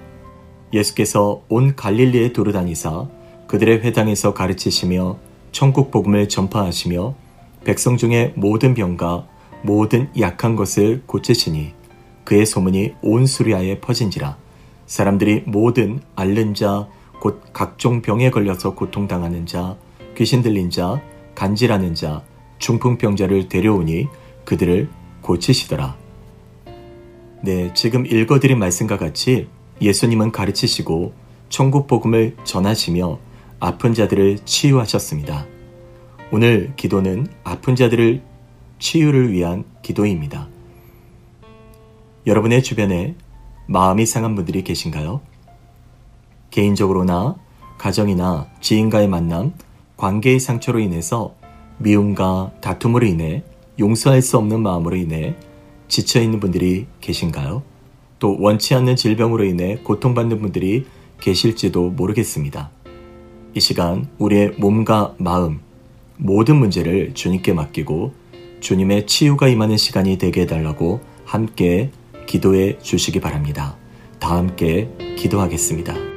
[0.74, 3.08] 예수께서 온 갈릴리에 두루다니사
[3.48, 5.18] 그들의 회당에서 가르치시며
[5.52, 7.16] 천국 복음을 전파하시며
[7.64, 9.28] 백성 중에 모든 병과
[9.64, 11.74] 모든 약한 것을 고치시니
[12.24, 14.38] 그의 소문이 온 수리아에 퍼진지라
[14.86, 16.88] 사람들이 모든 앓는 자
[17.26, 19.78] 곧 각종 병에 걸려서 고통당하는 자
[20.16, 21.02] 귀신 들린 자,
[21.36, 22.24] 간질하는 자,
[22.60, 24.08] 중풍병자를 데려오니
[24.46, 24.90] 그들을
[25.22, 25.98] 고치시더라.
[27.42, 29.48] 네, 지금 읽어드린 말씀과 같이
[29.82, 31.14] 예수님은 가르치시고
[31.50, 33.20] 천국 복음을 전하시며
[33.60, 35.46] 아픈 자들을 치유하셨습니다.
[36.32, 38.22] 오늘 기도는 아픈 자들을
[38.80, 40.48] 치유를 위한 기도입니다.
[42.26, 43.16] 여러분의 주변에
[43.68, 45.22] 마음이 상한 분들이 계신가요?
[46.50, 47.36] 개인적으로나
[47.78, 49.54] 가정이나 지인과의 만남,
[49.98, 51.36] 관계의 상처로 인해서
[51.78, 53.44] 미움과 다툼으로 인해
[53.80, 55.36] 용서할 수 없는 마음으로 인해
[55.88, 57.64] 지쳐 있는 분들이 계신가요?
[58.20, 60.86] 또 원치 않는 질병으로 인해 고통받는 분들이
[61.20, 62.72] 계실지도 모르겠습니다.
[63.54, 65.60] 이 시간 우리의 몸과 마음,
[66.18, 68.14] 모든 문제를 주님께 맡기고
[68.60, 71.92] 주님의 치유가 임하는 시간이 되게 해달라고 함께
[72.26, 73.78] 기도해 주시기 바랍니다.
[74.20, 76.15] 다 함께 기도하겠습니다.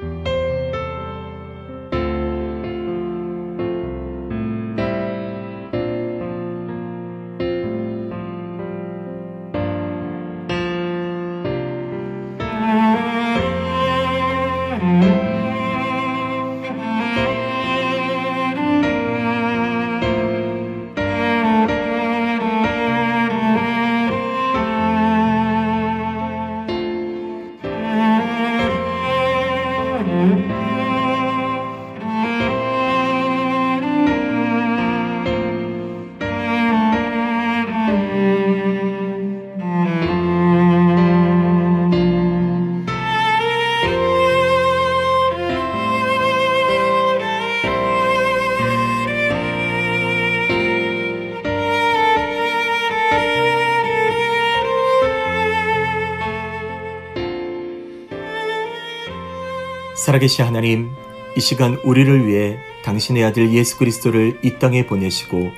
[60.08, 60.88] 살아계신 하나님,
[61.36, 65.50] 이 시간 우리를 위해 당신의 아들 예수 그리스도를 이 땅에 보내시고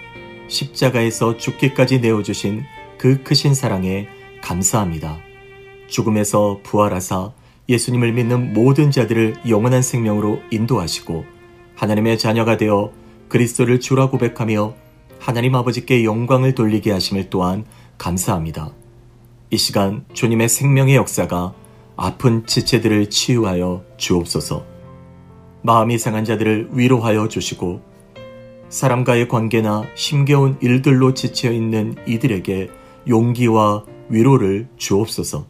[0.48, 2.64] 십자가에서 죽기까지 내어주신
[2.98, 4.08] 그 크신 사랑에
[4.42, 5.20] 감사합니다.
[5.86, 7.30] 죽음에서 부활하사
[7.68, 11.24] 예수님을 믿는 모든 자들을 영원한 생명으로 인도하시고
[11.76, 12.90] 하나님의 자녀가 되어
[13.28, 14.74] 그리스도를 주라 고백하며
[15.20, 17.64] 하나님 아버지께 영광을 돌리게 하심을 또한
[17.98, 18.72] 감사합니다.
[19.50, 21.54] 이 시간 주님의 생명의 역사가
[22.02, 24.64] 아픈 지체들을 치유하여 주옵소서.
[25.60, 27.82] 마음이 상한 자들을 위로하여 주시고
[28.70, 32.70] 사람과의 관계나 힘겨운 일들로 지쳐 있는 이들에게
[33.06, 35.46] 용기와 위로를 주옵소서.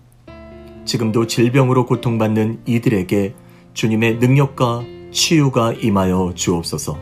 [0.86, 3.32] 지금도 질병으로 고통받는 이들에게
[3.74, 4.82] 주님의 능력과
[5.12, 6.98] 치유가 임하여 주옵소서.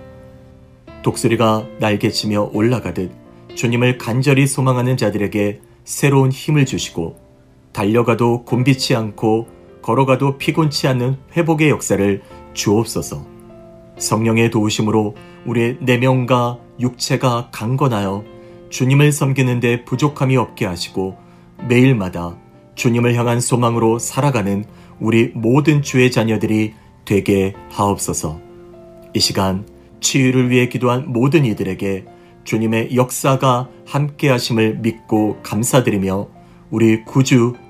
[1.02, 3.12] 독수리가 날개치며 올라가듯
[3.54, 7.27] 주님을 간절히 소망하는 자들에게 새로운 힘을 주시고
[7.78, 9.46] 달려가도 곤비치 않고
[9.82, 12.22] 걸어가도 피곤치 않는 회복의 역사를
[12.52, 13.24] 주옵소서.
[13.98, 15.14] 성령의 도우심으로
[15.46, 18.24] 우리의 내면과 육체가 강건하여
[18.70, 21.18] 주님을 섬기는데 부족함이 없게 하시고
[21.68, 22.36] 매일마다
[22.74, 24.64] 주님을 향한 소망으로 살아가는
[24.98, 26.74] 우리 모든 주의 자녀들이
[27.04, 28.40] 되게 하옵소서.
[29.14, 29.64] 이 시간
[30.00, 32.06] 치유를 위해 기도한 모든 이들에게
[32.42, 36.26] 주님의 역사가 함께 하심을 믿고 감사드리며
[36.70, 37.54] 우리 구주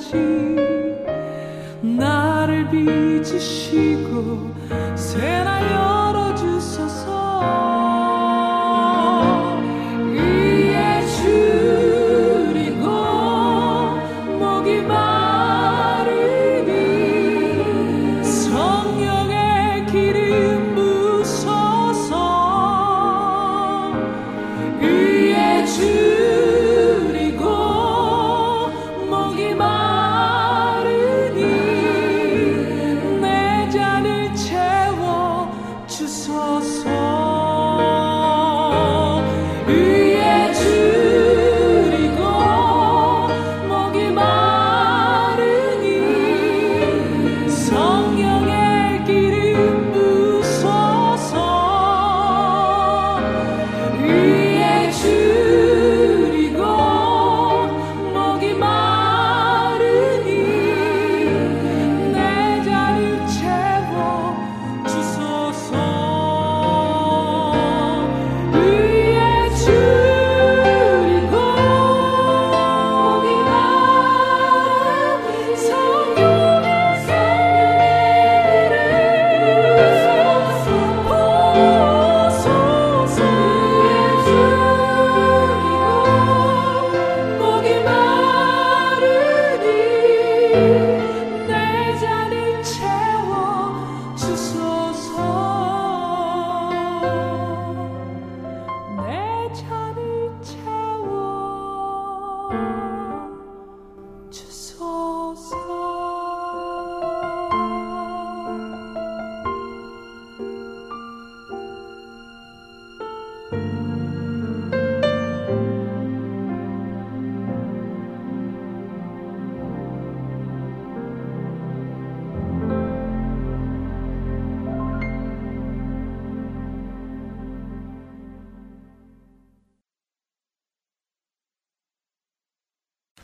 [0.00, 0.16] 끝날까지
[1.82, 4.50] 나를 빚으시고
[4.96, 5.49] 새날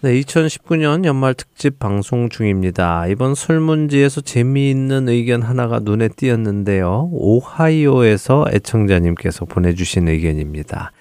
[0.07, 3.09] 네, 2019년 연말 특집 방송 중입니다.
[3.09, 7.09] 이번 설문지에서 재미있는 의견 하나가 눈에 띄었는데요.
[7.11, 10.93] 오하이오에서 애청자님께서 보내주신 의견입니다.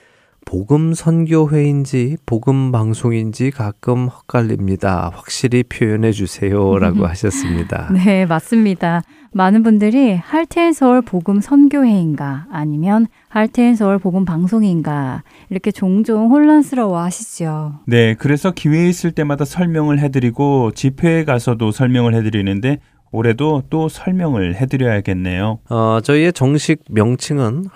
[0.46, 5.12] 복음 선교회인지 복음 방송인지 가끔 헛갈립니다.
[5.14, 7.89] 확실히 표현해 주세요라고 하셨습니다.
[8.06, 9.02] 네, 맞습니다.
[9.34, 17.80] 많은 분들이 할테인 서울 복음 선교회인가 아니면 할테인 서울 복음 방송인가 이렇게 종종 혼란스러워 하시죠.
[17.88, 22.80] 네, 그래서 기회 있을 때마다 설명을 해드리고 집회에 가서도 설명을 해드리는데
[23.16, 25.59] 올해도 또 설명을 해드려야겠네요.
[25.70, 27.70] 어, 저희의 정식 명칭은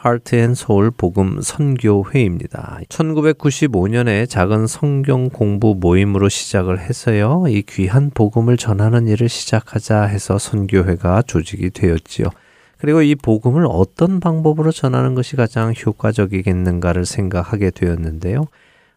[0.51, 2.79] Soul 복음 선교회입니다.
[2.89, 7.45] 1995년에 작은 성경 공부 모임으로 시작을 해서요.
[7.47, 12.27] 이 귀한 복음을 전하는 일을 시작하자 해서 선교회가 조직이 되었지요.
[12.77, 18.45] 그리고 이 복음을 어떤 방법으로 전하는 것이 가장 효과적이겠는가를 생각하게 되었는데요.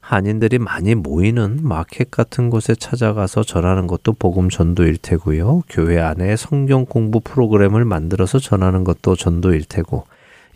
[0.03, 5.63] 한인들이 많이 모이는 마켓 같은 곳에 찾아가서 전하는 것도 복음 전도일 테고요.
[5.71, 10.05] 교회 안에 성경 공부 프로그램을 만들어서 전하는 것도 전도일 테고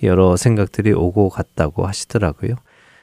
[0.02, 2.56] 여러 생각들이 오고 갔다고 하시더라고요.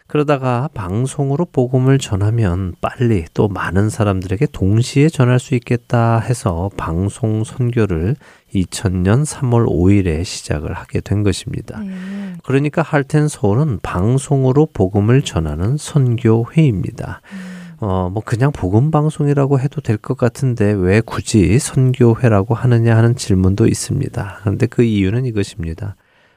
[0.08, 8.16] 그러다가 방송으로 복음을 전하면 빨리 또 많은 사람들에게 동시에 전할 수 있겠다 해서 방송 선교를
[8.54, 11.80] 2000년 3월 5일에 시작을 하게 된 것입니다.
[11.80, 11.94] 네.
[12.44, 17.22] 그러니까 할텐 서울은 방송으로 복음을 전하는 선교회입니다.
[17.80, 23.68] 어, 뭐 그냥 복음 방송이라고 해도 될 것 같은데 왜 굳이 선교회라고 하느냐 하는 질문도
[23.68, 24.40] 있습니다.
[24.42, 25.96] 그런데 그 이유는 이것입니다.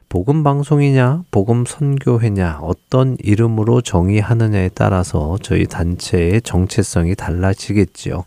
[0.09, 8.25] 복음 방송이냐, 복음 선교회냐, 어떤 이름으로 정의하느냐에 따라서 저희 단체의 정체성이 달라지겠지요.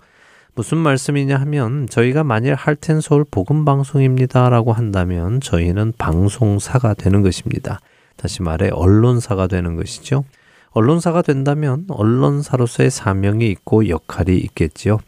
[0.56, 7.80] 무슨 말씀이냐 하면 저희가 만일 할텐 서울 복음 방송입니다라고 한다면 저희는 방송사가 되는 것입니다.
[8.18, 10.26] 다시 말해 언론사가 되는 것이죠.
[10.72, 15.00] 언론사가 된다면 언론사로서의 사명이 있고 역할이 있겠지요.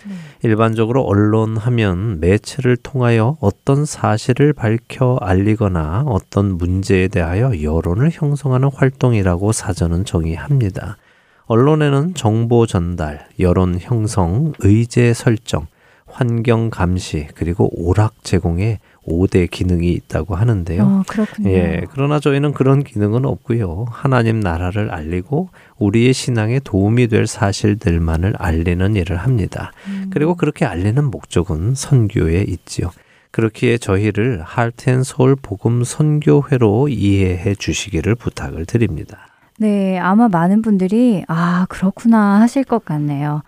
[0.44, 10.06] 일반적으로 언론하면 매체를 통하여 어떤 사실을 밝혀 알리거나 어떤 문제에 대하여 여론을 형성하는 활동이라고 사전은
[10.06, 10.98] 정의합니다.
[11.46, 15.68] 언론에는 정보 전달, 여론 형성, 의제 설정,
[16.06, 20.84] 환경 감시, 그리고 오락 제공에 5대 기능이 있다고 하는데요.
[20.84, 21.50] 어, 그렇군요.
[21.50, 23.86] 예, 그러나 저희는 그런 기능은 없고요.
[23.90, 29.72] 하나님 나라를 알리고 우리의 신앙에 도움이 될 사실들만을 알리는 일을 합니다.
[30.12, 32.92] 그리고 그렇게 알리는 목적은 선교에 있지요.
[33.32, 39.28] 그렇기에 저희를 할텐 서울 복음 선교회로 이해해 주시기를 부탁을 드립니다.
[39.58, 43.42] 네, 아마 많은 분들이 아, 그렇구나 하실 것 같네요.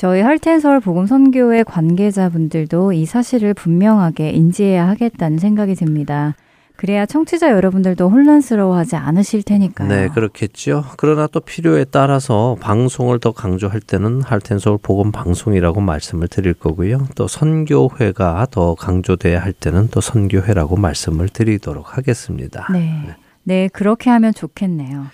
[0.00, 6.36] 저희 할텐서울 복음 선교회 관계자분들도 이 사실을 분명하게 인지해야 하겠다는 생각이 듭니다.
[6.76, 9.88] 그래야 청취자 여러분들도 혼란스러워하지 않으실 테니까요.
[9.88, 10.86] 네, 그렇겠죠.
[10.96, 17.06] 그러나 또 필요에 따라서 방송을 더 강조할 때는 할텐서울 복음 방송이라고 말씀을 드릴 거고요.
[17.14, 22.66] 또 선교회가 더 강조돼야 할 때는 또 선교회라고 말씀을 드리도록 하겠습니다.
[22.72, 23.16] 네.
[23.42, 25.08] 네, 그렇게 하면 좋겠네요.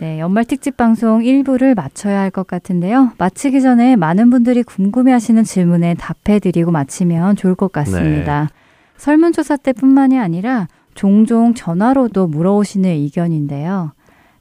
[0.00, 3.12] 네, 연말 특집 방송 1부를 마쳐야 할 것 같은데요.
[3.18, 8.48] 마치기 전에 많은 분들이 궁금해 하시는 질문에 답해 드리고 마치면 좋을 것 같습니다.
[8.96, 13.92] 설문조사 때뿐만이 아니라 종종 전화로도 물어오시는 의견인데요.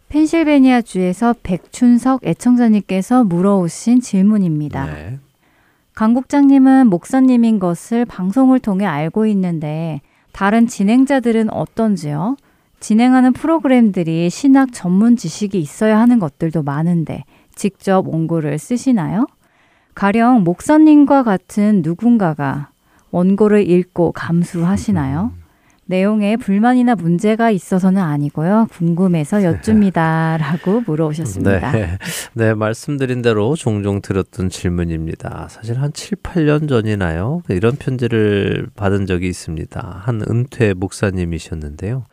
[0.09, 4.85] 펜실베니아 주에서 백춘석 애청자님께서 물어오신 질문입니다.
[4.85, 5.19] 네.
[5.95, 10.01] 강 국장님은 목사님인 것을 방송을 통해 알고 있는데
[10.31, 12.37] 다른 진행자들은 어떤지요?
[12.79, 17.23] 진행하는 프로그램들이 신학 전문 지식이 있어야 하는 것들도 많은데
[17.55, 19.25] 직접 원고를 쓰시나요?
[19.95, 22.69] 가령 목사님과 같은 누군가가
[23.11, 25.31] 원고를 읽고 감수하시나요?
[25.87, 28.67] 내용에 불만이나 문제가 있어서는 아니고요.
[28.71, 30.37] 궁금해서 여쭙니다.
[30.37, 31.71] 라고 물어오셨습니다.
[31.71, 31.97] 네.
[32.33, 35.47] 네, 말씀드린 대로 종종 들었던 질문입니다.
[35.49, 37.41] 사실 한 7, 8년 전이나요.
[37.49, 40.01] 이런 편지를 받은 적이 있습니다.
[40.03, 42.03] 한 은퇴 목사님이셨는데요.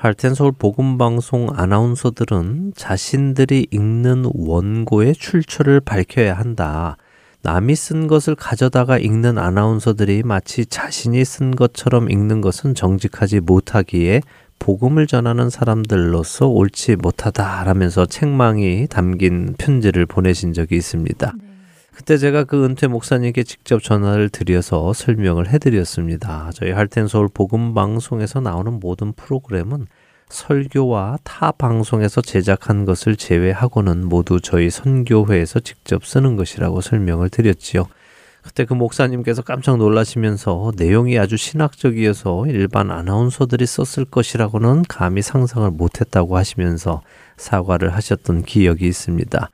[0.00, 6.96] 할텐 서울 복음 방송 아나운서들은 자신들이 읽는 원고의 출처를 밝혀야 한다.
[7.42, 14.22] 남이 쓴 것을 가져다가 읽는 아나운서들이 마치 자신이 쓴 것처럼 읽는 것은 정직하지 못하기에
[14.58, 21.34] 복음을 전하는 사람들로서 옳지 못하다라면서 책망이 담긴 편지를 보내신 적이 있습니다.
[22.00, 26.50] 그때 제가 그 은퇴 목사님께 직접 전화를 드려서 설명을 해드렸습니다.
[26.54, 29.86] 저희 할텐 서울 복음 방송에서 나오는 모든 프로그램은
[30.30, 37.86] 설교와 타 방송에서 제작한 것을 제외하고는 모두 저희 선교회에서 직접 쓰는 것이라고 설명을 드렸지요.
[38.42, 46.38] 그때 그 목사님께서 깜짝 놀라시면서 내용이 아주 신학적이어서 일반 아나운서들이 썼을 것이라고는 감히 상상을 못했다고
[46.38, 47.02] 하시면서
[47.36, 49.50] 사과를 하셨던 기억이 있습니다.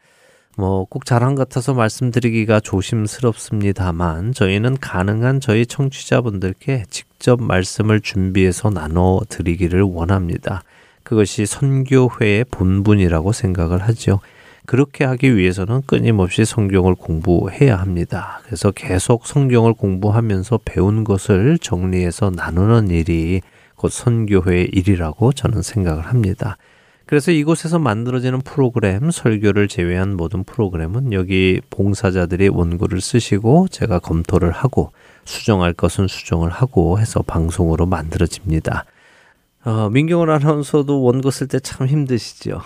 [0.56, 9.82] 뭐 꼭 자랑 같아서 말씀드리기가 조심스럽습니다만 저희는 가능한 저희 청취자분들께 직접 말씀을 준비해서 나눠 드리기를
[9.82, 10.62] 원합니다.
[11.02, 14.20] 그것이 선교회의 본분이라고 생각을 하죠.
[14.64, 18.40] 그렇게 하기 위해서는 끊임없이 성경을 공부해야 합니다.
[18.44, 23.42] 그래서 계속 성경을 공부하면서 배운 것을 정리해서 나누는 일이
[23.76, 26.56] 곧 선교회의 일이라고 저는 생각을 합니다.
[27.06, 34.90] 그래서 이곳에서 만들어지는 프로그램, 설교를 제외한 모든 프로그램은 여기 봉사자들이 원고를 쓰시고 제가 검토를 하고
[35.24, 38.84] 수정할 것은 수정을 하고 해서 방송으로 만들어집니다.
[39.64, 42.60] 어, 민경원 아나운서도 원고 쓸 때 참 힘드시죠?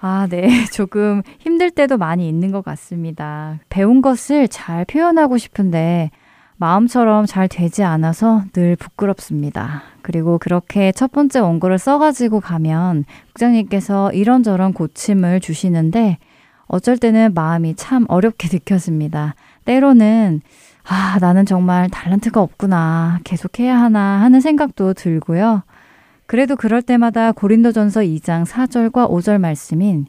[0.00, 0.48] 아, 네.
[0.72, 3.58] 조금 힘들 때도 많이 있는 것 같습니다.
[3.68, 6.10] 배운 것을 잘 표현하고 싶은데
[6.60, 9.82] 마음처럼 잘 되지 않아서 늘 부끄럽습니다.
[10.02, 16.18] 그리고 그렇게 첫 번째 원고를 써가지고 가면 국장님께서 이런저런 고침을 주시는데
[16.66, 19.34] 어쩔 때는 마음이 참 어렵게 느껴집니다.
[19.64, 20.42] 때로는
[20.86, 23.20] 아, 나는 정말 달란트가 없구나.
[23.24, 25.62] 계속해야 하나 하는 생각도 들고요.
[26.26, 30.06] 그래도 그럴 때마다 고린도전서 2장 4절과 5절 말씀인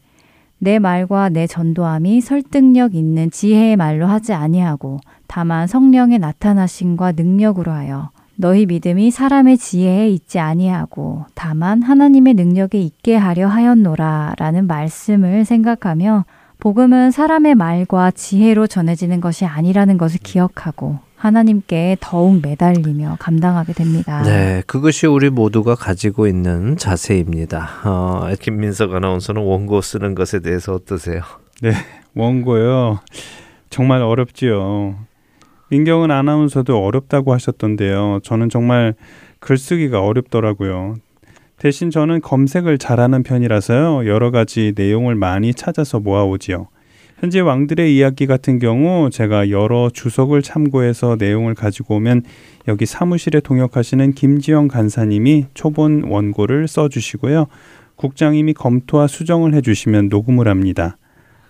[0.64, 8.12] 내 말과 내 전도함이 설득력 있는 지혜의 말로 하지 아니하고 다만 성령의 나타나심과 능력으로 하여
[8.36, 16.26] 너희 믿음이 사람의 지혜에 있지 아니하고 다만 하나님의 능력에 있게 하려 하였노라라는 말씀을 생각하며
[16.60, 24.24] 복음은 사람의 말과 지혜로 전해지는 것이 아니라는 것을 기억하고 하나님께 더욱 매달리며 감당하게 됩니다.
[24.24, 27.70] 네, 그것이 우리 모두가 가지고 있는 자세입니다.
[27.86, 31.22] 어, 김민석 아나운서는 원고 쓰는 것에 대해서 어떠세요?
[31.62, 31.74] 네,
[32.16, 33.02] 원고요.
[33.70, 34.96] 정말 어렵지요.
[35.70, 38.22] 민경은 아나운서도 어렵다고 하셨던데요.
[38.24, 38.96] 저는 정말
[39.42, 40.96] 글쓰기가 어렵더라고요.
[41.60, 44.08] 대신 저는 검색을 잘하는 편이라서요.
[44.08, 46.66] 여러 가지 내용을 많이 찾아서 모아오지요.
[47.22, 52.24] 현재 왕들의 이야기 같은 경우 제가 여러 주석을 참고해서 내용을 가지고 오면
[52.68, 57.46] 여기 사무실에 동역하시는 김지영 간사님이 초본 원고를 써주시고요.
[57.96, 60.98] 국장님이 검토와 수정을 해주시면 녹음을 합니다.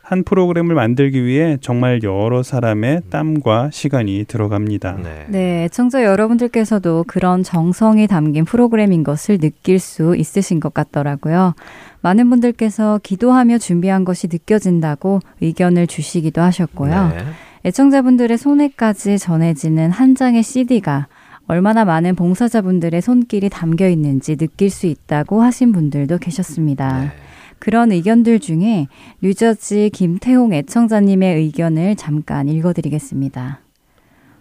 [0.03, 4.97] 한 프로그램을 만들기 위해 정말 여러 사람의 땀과 시간이 들어갑니다.
[5.03, 5.25] 네.
[5.29, 11.53] 네, 애청자 여러분들께서도 그런 정성이 담긴 프로그램인 것을 느낄 수 있으신 것 같더라고요.
[12.01, 17.09] 많은 분들께서 기도하며 준비한 것이 느껴진다고 의견을 주시기도 하셨고요.
[17.09, 17.17] 네.
[17.63, 21.07] 애청자분들의 손에까지 전해지는 한 장의 CD가
[21.47, 27.01] 얼마나 많은 봉사자분들의 손길이 담겨 있는지 느낄 수 있다고 하신 분들도 계셨습니다.
[27.01, 27.11] 네.
[27.61, 28.87] 그런 의견들 중에
[29.21, 33.61] 뉴저지 김태홍 애청자님의 의견을 잠깐 읽어드리겠습니다.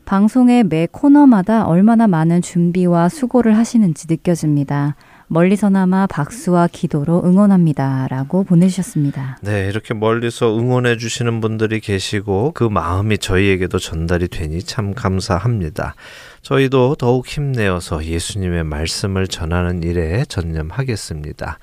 [0.07, 4.97] 방송의 매 코너마다 얼마나 많은 준비와 수고를 하시는지 느껴집니다.
[5.29, 8.09] 멀리서나마 박수와 기도로 응원합니다.
[8.09, 9.39] 라고 보내주셨습니다.
[9.43, 15.95] 네, 이렇게 멀리서 응원해 주시는 분들이 계시고 그 마음이 저희에게도 전달이 되니 참 감사합니다.
[16.41, 21.59] 저희도 더욱 힘내어서 예수님의 말씀을 전하는 일에 전념하겠습니다.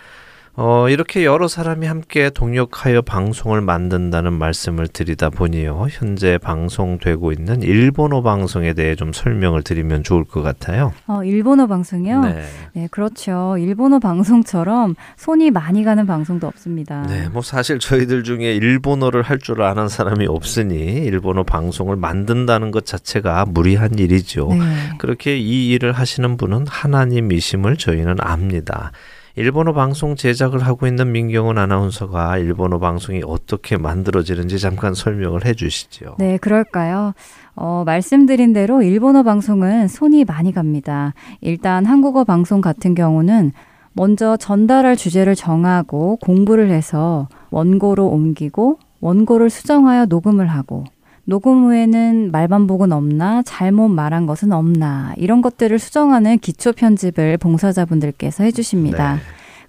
[0.59, 5.85] 어, 이렇게 여러 사람이 함께 동역하여 방송을 만든다는 말씀을 드리다 보니요.
[5.91, 10.93] 현재 방송되고 있는 일본어 방송에 대해 좀 설명을 드리면 좋을 것 같아요.
[11.05, 12.21] 어, 일본어 방송이요?
[12.21, 12.43] 네.
[12.73, 13.55] 네, 그렇죠.
[13.59, 17.03] 일본어 방송처럼 손이 많이 가는 방송도 없습니다.
[17.03, 22.87] 네, 뭐 사실 저희들 중에 일본어를 할 줄 아는 사람이 없으니 일본어 방송을 만든다는 것
[22.87, 24.47] 자체가 무리한 일이죠.
[24.49, 24.57] 네.
[24.97, 28.91] 그렇게 이 일을 하시는 분은 하나님이심을 저희는 압니다.
[29.37, 36.15] 일본어 방송 제작을 하고 있는 민경훈 아나운서가 일본어 방송이 어떻게 만들어지는지 잠깐 설명을 해 주시죠.
[36.17, 37.13] 네, 그럴까요?
[37.55, 41.13] 어, 말씀드린 대로 일본어 방송은 손이 많이 갑니다.
[41.41, 43.51] 일단 한국어 방송 같은 경우는
[43.93, 50.83] 먼저 전달할 주제를 정하고 공부를 해서 원고로 옮기고 원고를 수정하여 녹음을 하고
[51.29, 59.15] 녹음 후에는 말반복은 없나 잘못 말한 것은 없나 이런 것들을 수정하는 기초 편집을 봉사자분들께서 해주십니다.
[59.15, 59.19] 네.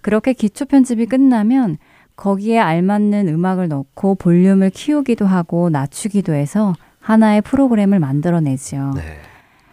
[0.01, 1.77] 그렇게 기초 편집이 끝나면
[2.15, 8.93] 거기에 알맞는 음악을 넣고 볼륨을 키우기도 하고 낮추기도 해서 하나의 프로그램을 만들어내지요.
[8.95, 9.03] 네.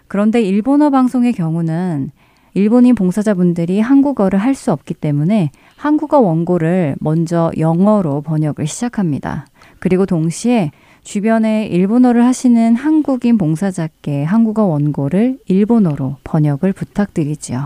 [0.07, 2.09] 그런데 일본어 방송의 경우는
[2.55, 9.45] 일본인 봉사자분들이 한국어를 할 수 없기 때문에 한국어 원고를 먼저 영어로 번역을 시작합니다.
[9.77, 10.71] 그리고 동시에
[11.05, 17.65] 주변에 일본어를 하시는 한국인 봉사자께 한국어 원고를 일본어로 번역을 부탁드리지요.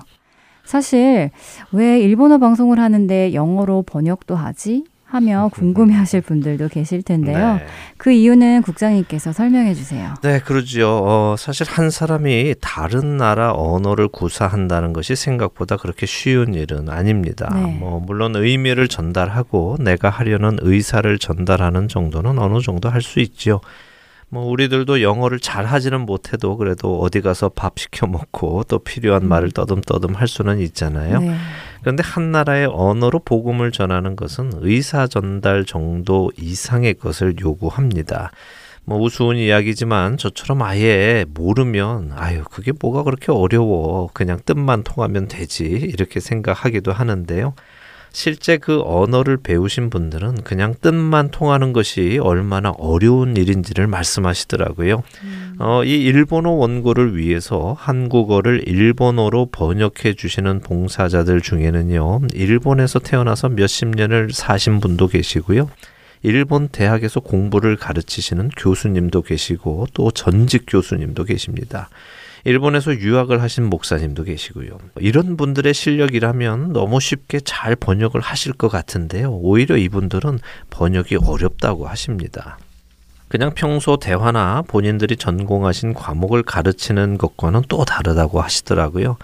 [0.65, 1.31] 사실
[1.71, 4.83] 왜 일본어 방송을 하는데 영어로 번역도 하지?
[5.09, 7.55] 하며 궁금해 하실 분들도 계실 텐데요.
[7.55, 7.65] 네.
[7.97, 10.13] 그 이유는 국장님께서 설명해 주세요.
[10.21, 10.87] 네, 그러지요.
[10.87, 17.51] 어, 사실 한 사람이 다른 나라 언어를 구사한다는 것이 생각보다 그렇게 쉬운 일은 아닙니다.
[17.55, 17.77] 네.
[17.79, 23.61] 뭐 물론 의미를 전달하고 내가 하려는 의사를 전달하는 정도는 어느 정도 할 수 있지요.
[24.29, 29.51] 뭐 우리들도 영어를 잘 하지는 못해도 그래도 어디 가서 밥 시켜 먹고 또 필요한 말을
[29.51, 31.19] 떠듬떠듬 할 수는 있잖아요.
[31.19, 31.35] 네.
[31.81, 38.31] 그런데 한 나라의 언어로 복음을 전하는 것은 의사 전달 정도 이상의 것을 요구합니다.
[38.85, 45.63] 뭐 우스운 이야기지만 저처럼 아예 모르면 아유 그게 뭐가 그렇게 어려워 그냥 뜻만 통하면 되지
[45.65, 47.53] 이렇게 생각하기도 하는데요.
[48.11, 55.03] 실제 그 언어를 배우신 분들은 그냥 뜻만 통하는 것이 얼마나 어려운 일인지를 말씀하시더라고요.
[55.59, 64.29] 어, 이 일본어 원고를 위해서 한국어를 일본어로 번역해 주시는 봉사자들 중에는요, 일본에서 태어나서 몇십 년을
[64.31, 65.69] 사신 분도 계시고요.
[66.21, 71.89] 일본 대학에서 공부를 가르치시는 교수님도 계시고 또 전직 교수님도 계십니다.
[72.45, 74.79] 일본에서 유학을 하신 목사님도 계시고요.
[74.99, 79.31] 이런 분들의 실력이라면 너무 쉽게 잘 번역을 하실 것 같은데요.
[79.31, 82.57] 오히려 이분들은 번역이 어렵다고 하십니다.
[83.27, 89.17] 그냥 평소 대화나 본인들이 전공하신 과목을 가르치는 것과는 또 다르다고 하시더라고요.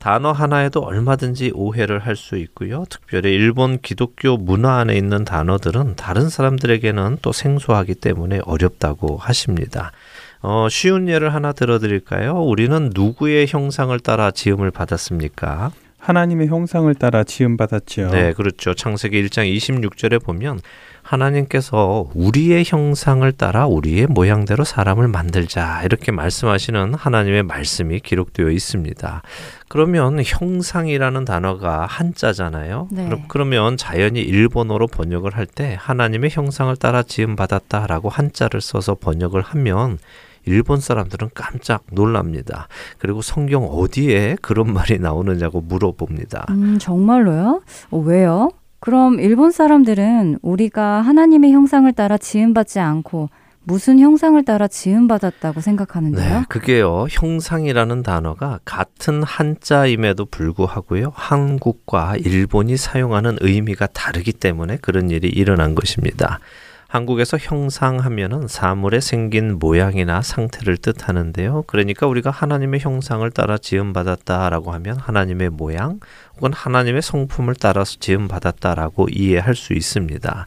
[0.00, 2.84] 단어 하나에도 얼마든지 오해를 할 수 있고요.
[2.90, 9.92] 특별히 일본 기독교 문화 안에 있는 단어들은 다른 사람들에게는 또 생소하기 때문에 어렵다고 하십니다.
[10.42, 12.32] 어, 쉬운 예를 하나 들어드릴까요?
[12.42, 15.70] 우리는 누구의 형상을 따라 지음을 받았습니까?
[15.98, 18.10] 하나님의 형상을 따라 지음 받았지요.
[18.10, 18.74] 네, 그렇죠.
[18.74, 20.58] 창세기 1장 26절에 보면
[21.02, 29.22] 하나님께서 우리의 형상을 따라 우리의 모양대로 사람을 만들자 이렇게 말씀하시는 하나님의 말씀이 기록되어 있습니다.
[29.68, 32.88] 그러면 형상이라는 단어가 한자잖아요.
[32.90, 33.04] 네.
[33.04, 39.40] 그럼- 그러면 자연히 일본어로 번역을 할 때 하나님의 형상을 따라 지음 받았다라고 한자를 써서 번역을
[39.42, 39.98] 하면
[40.44, 42.68] 일본 사람들은 깜짝 놀랍니다.
[42.98, 46.46] 그리고 성경 어디에 그런 말이 나오느냐고 물어봅니다.
[46.50, 47.62] 음, 정말로요?
[47.90, 48.50] 어, 왜요?
[48.80, 53.28] 그럼 일본 사람들은 우리가 하나님의 형상을 따라 지음받지 않고
[53.64, 56.40] 무슨 형상을 따라 지음받았다고 생각하는데요?
[56.40, 57.06] 네, 그게요.
[57.08, 61.12] 형상이라는 단어가 같은 한자임에도 불구하고요.
[61.14, 66.40] 한국과 일본이 사용하는 의미가 다르기 때문에 그런 일이 일어난 것입니다.
[66.92, 71.64] 한국에서 형상하면은 사물에 생긴 모양이나 상태를 뜻하는데요.
[71.66, 76.00] 그러니까 우리가 하나님의 형상을 따라 지음 받았다라고 하면 하나님의 모양
[76.36, 80.46] 혹은 하나님의 성품을 따라서 지음 받았다라고 이해할 수 있습니다.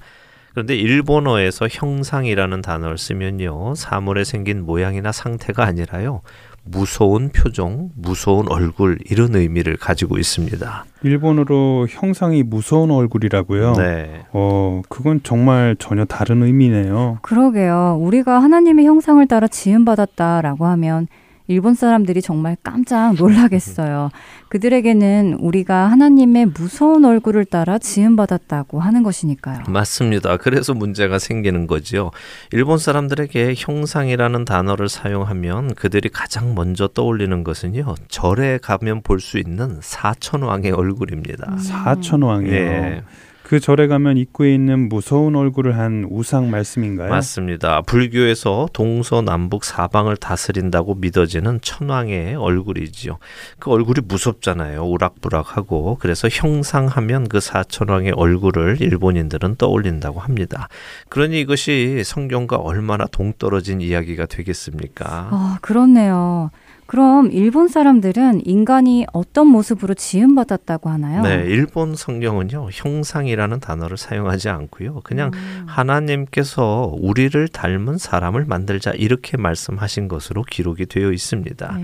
[0.52, 3.74] 그런데 일본어에서 형상이라는 단어를 쓰면요.
[3.74, 6.22] 사물에 생긴 모양이나 상태가 아니라요.
[6.66, 10.86] 무서운 표정, 무서운 얼굴 이런 의미를 가지고 있습니다.
[11.04, 13.74] 일본어로 형상이 무서운 얼굴이라고요.
[13.74, 14.26] 네.
[14.34, 17.20] 어, 그건 정말 전혀 다른 의미네요.
[17.22, 17.98] 그러게요.
[18.02, 21.08] 우리가 하나님의 형상을 따라 지음 받았다라고 하면
[21.48, 24.10] 일본 사람들이 정말 깜짝 놀라겠어요.
[24.50, 29.60] 그들에게는 우리가 하나님의 무서운 얼굴을 따라 지음받았다고 하는 것이니까요.
[29.68, 30.38] 맞습니다.
[30.38, 32.12] 그래서 문제가 생기는 거죠.
[32.52, 37.96] 일본 사람들에게 형상이라는 단어를 사용하면 그들이 가장 먼저 떠올리는 것은요.
[38.08, 41.58] 절에 가면 볼 수 있는 사천왕의 얼굴입니다.
[41.58, 42.54] 사천왕이요.
[42.54, 43.02] 예.
[43.46, 47.12] 그 절에 가면 입구에 있는 무서운 얼굴을 한 우상 말씀인가요?
[47.12, 47.84] 맞습니다.
[47.84, 53.20] 불교에서 동서남북 사방을 다스린다고 믿어지는 천왕의 얼굴이지요.
[53.60, 54.84] 그 얼굴이 무섭잖아요.
[54.84, 60.68] 우락부락하고 그래서 형상하면 그 사천왕의 얼굴을 일본인들은 떠올린다고 합니다.
[61.10, 65.28] 그러니 이것이 성경과 얼마나 동떨어진 이야기가 되겠습니까?
[65.32, 66.50] 아, 그렇네요.
[66.88, 71.24] 그럼 일본 사람들은 인간이 어떤 모습으로 지음받았다고 하나요?
[71.24, 75.02] 네, 일본 성경은요, 형상이라는 단어를 사용하지 않고요.
[75.04, 75.32] 그냥
[75.66, 81.78] 하나님께서 우리를 닮은 사람을 만들자 이렇게 말씀하신 것으로 기록이 되어 있습니다.
[81.78, 81.84] 네.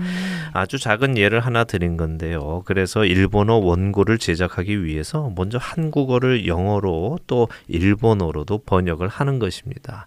[0.52, 2.62] 아주 작은 예를 하나 드린 건데요.
[2.64, 10.06] 그래서 일본어 원고를 제작하기 위해서 먼저 한국어를 영어로 또 일본어로도 번역을 하는 것입니다.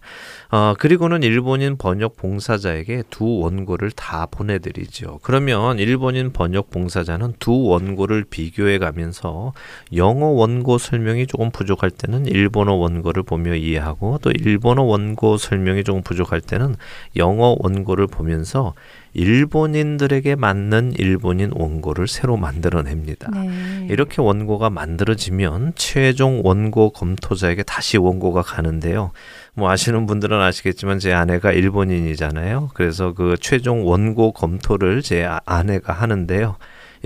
[0.50, 5.18] 어, 그리고는 일본인 번역 봉사자에게 두 원고를 다 보내드리 죠.
[5.22, 9.52] 그러면 일본인 번역 봉사자는 두 원고를 비교해 가면서
[9.94, 16.02] 영어 원고 설명이 조금 부족할 때는 일본어 원고를 보며 이해하고 또 일본어 원고 설명이 조금
[16.02, 16.76] 부족할 때는
[17.16, 18.74] 영어 원고를 보면서
[19.16, 23.30] 일본인들에게 맞는 일본인 원고를 새로 만들어냅니다.
[23.32, 23.86] 네.
[23.90, 29.12] 이렇게 원고가 만들어지면 최종 원고 검토자에게 다시 원고가 가는데요.
[29.54, 32.70] 뭐 아시는 분들은 아시겠지만 제 아내가 일본인이잖아요.
[32.74, 36.56] 그래서 그 최종 원고 검토를 제 아- 아내가 하는데요.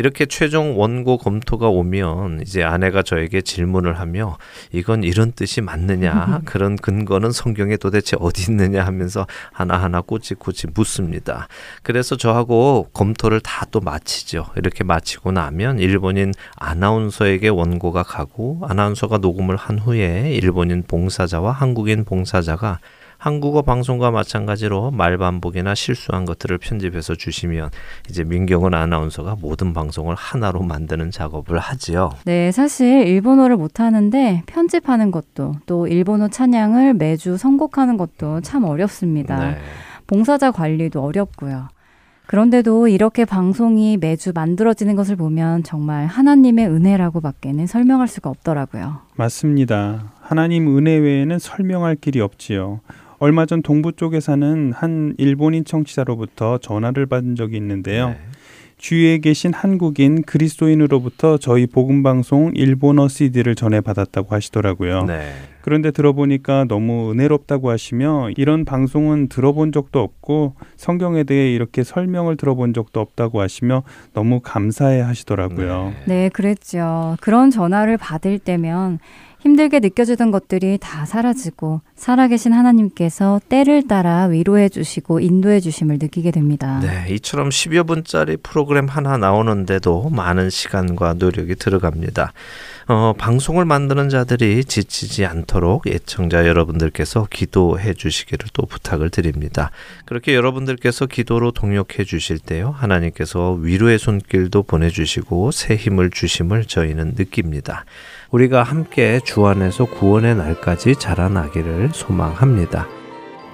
[0.01, 4.37] 이렇게 최종 원고 검토가 오면 이제 아내가 저에게 질문을 하며
[4.73, 11.49] 이건 이런 뜻이 맞느냐 그런 근거는 성경에 도대체 어디 있느냐 하면서 하나하나 꼬치꼬치 묻습니다.
[11.83, 14.47] 그래서 저하고 검토를 다 또 마치죠.
[14.57, 22.81] 이렇게 마치고 나면 일본인 아나운서에게 원고가 가고 아나운서가 녹음을 한 후에 일본인 봉사자와 한국인 봉사자가
[23.21, 27.69] 한국어 방송과 마찬가지로 말 반복이나 실수한 것들을 편집해서 주시면
[28.09, 32.13] 이제 민경은 아나운서가 모든 방송을 하나로 만드는 작업을 하지요.
[32.25, 39.51] 네, 사실 일본어를 못 하는데 편집하는 것도 또 일본어 찬양을 매주 선곡하는 것도 참 어렵습니다.
[39.51, 39.59] 네.
[40.07, 41.69] 봉사자 관리도 어렵고요.
[42.25, 49.01] 그런데도 이렇게 방송이 매주 만들어지는 것을 보면 정말 하나님의 은혜라고 밖에는 설명할 수가 없더라고요.
[49.17, 50.13] 맞습니다.
[50.23, 52.81] 하나님 은혜 외에는 설명할 길이 없지요.
[53.21, 58.09] 얼마 전 동부 쪽에 사는 한 일본인 청취자로부터 전화를 받은 적이 있는데요.
[58.09, 58.17] 네.
[58.79, 65.05] 주위에 계신 한국인 그리스도인으로부터 저희 복음 방송 일본어 CD를 전해 받았다고 하시더라고요.
[65.05, 65.33] 네.
[65.61, 72.73] 그런데 들어보니까 너무 은혜롭다고 하시며 이런 방송은 들어본 적도 없고 성경에 대해 이렇게 설명을 들어본
[72.73, 73.83] 적도 없다고 하시며
[74.15, 75.93] 너무 감사해 하시더라고요.
[76.07, 76.15] 네.
[76.15, 77.19] 네, 그랬죠.
[77.21, 78.99] 그런 전화를 받을 때면
[79.41, 86.81] 힘들게 느껴지던 것들이 다 사라지고 살아계신 하나님께서 때를 따라 위로해 주시고 인도해 주심을 느끼게 됩니다.
[86.81, 92.33] 네, 이처럼 10여 분짜리 프로그램 하나 나오는데도 많은 시간과 노력이 들어갑니다.
[92.89, 99.71] 어, 방송을 만드는 자들이 지치지 않도록 애청자 여러분들께서 기도해 주시기를 또 부탁을 드립니다.
[100.07, 107.15] 그렇게 여러분들께서 기도로 동력해 주실 때요, 하나님께서 위로의 손길도 보내 주시고 새 힘을 주심을 저희는
[107.17, 107.85] 느낍니다.
[108.31, 112.87] 우리가 함께 주 안에서 구원의 날까지 자라나기를 소망합니다.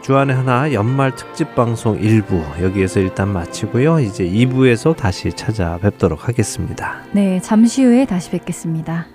[0.02, 3.98] 주안의 하나 연말 특집 방송 1부 여기에서 일단 마치고요.
[4.00, 7.00] 이제 2부에서 다시 찾아뵙도록 하겠습니다.
[7.12, 9.06] 네, 잠시 후에 다시 뵙겠습니다.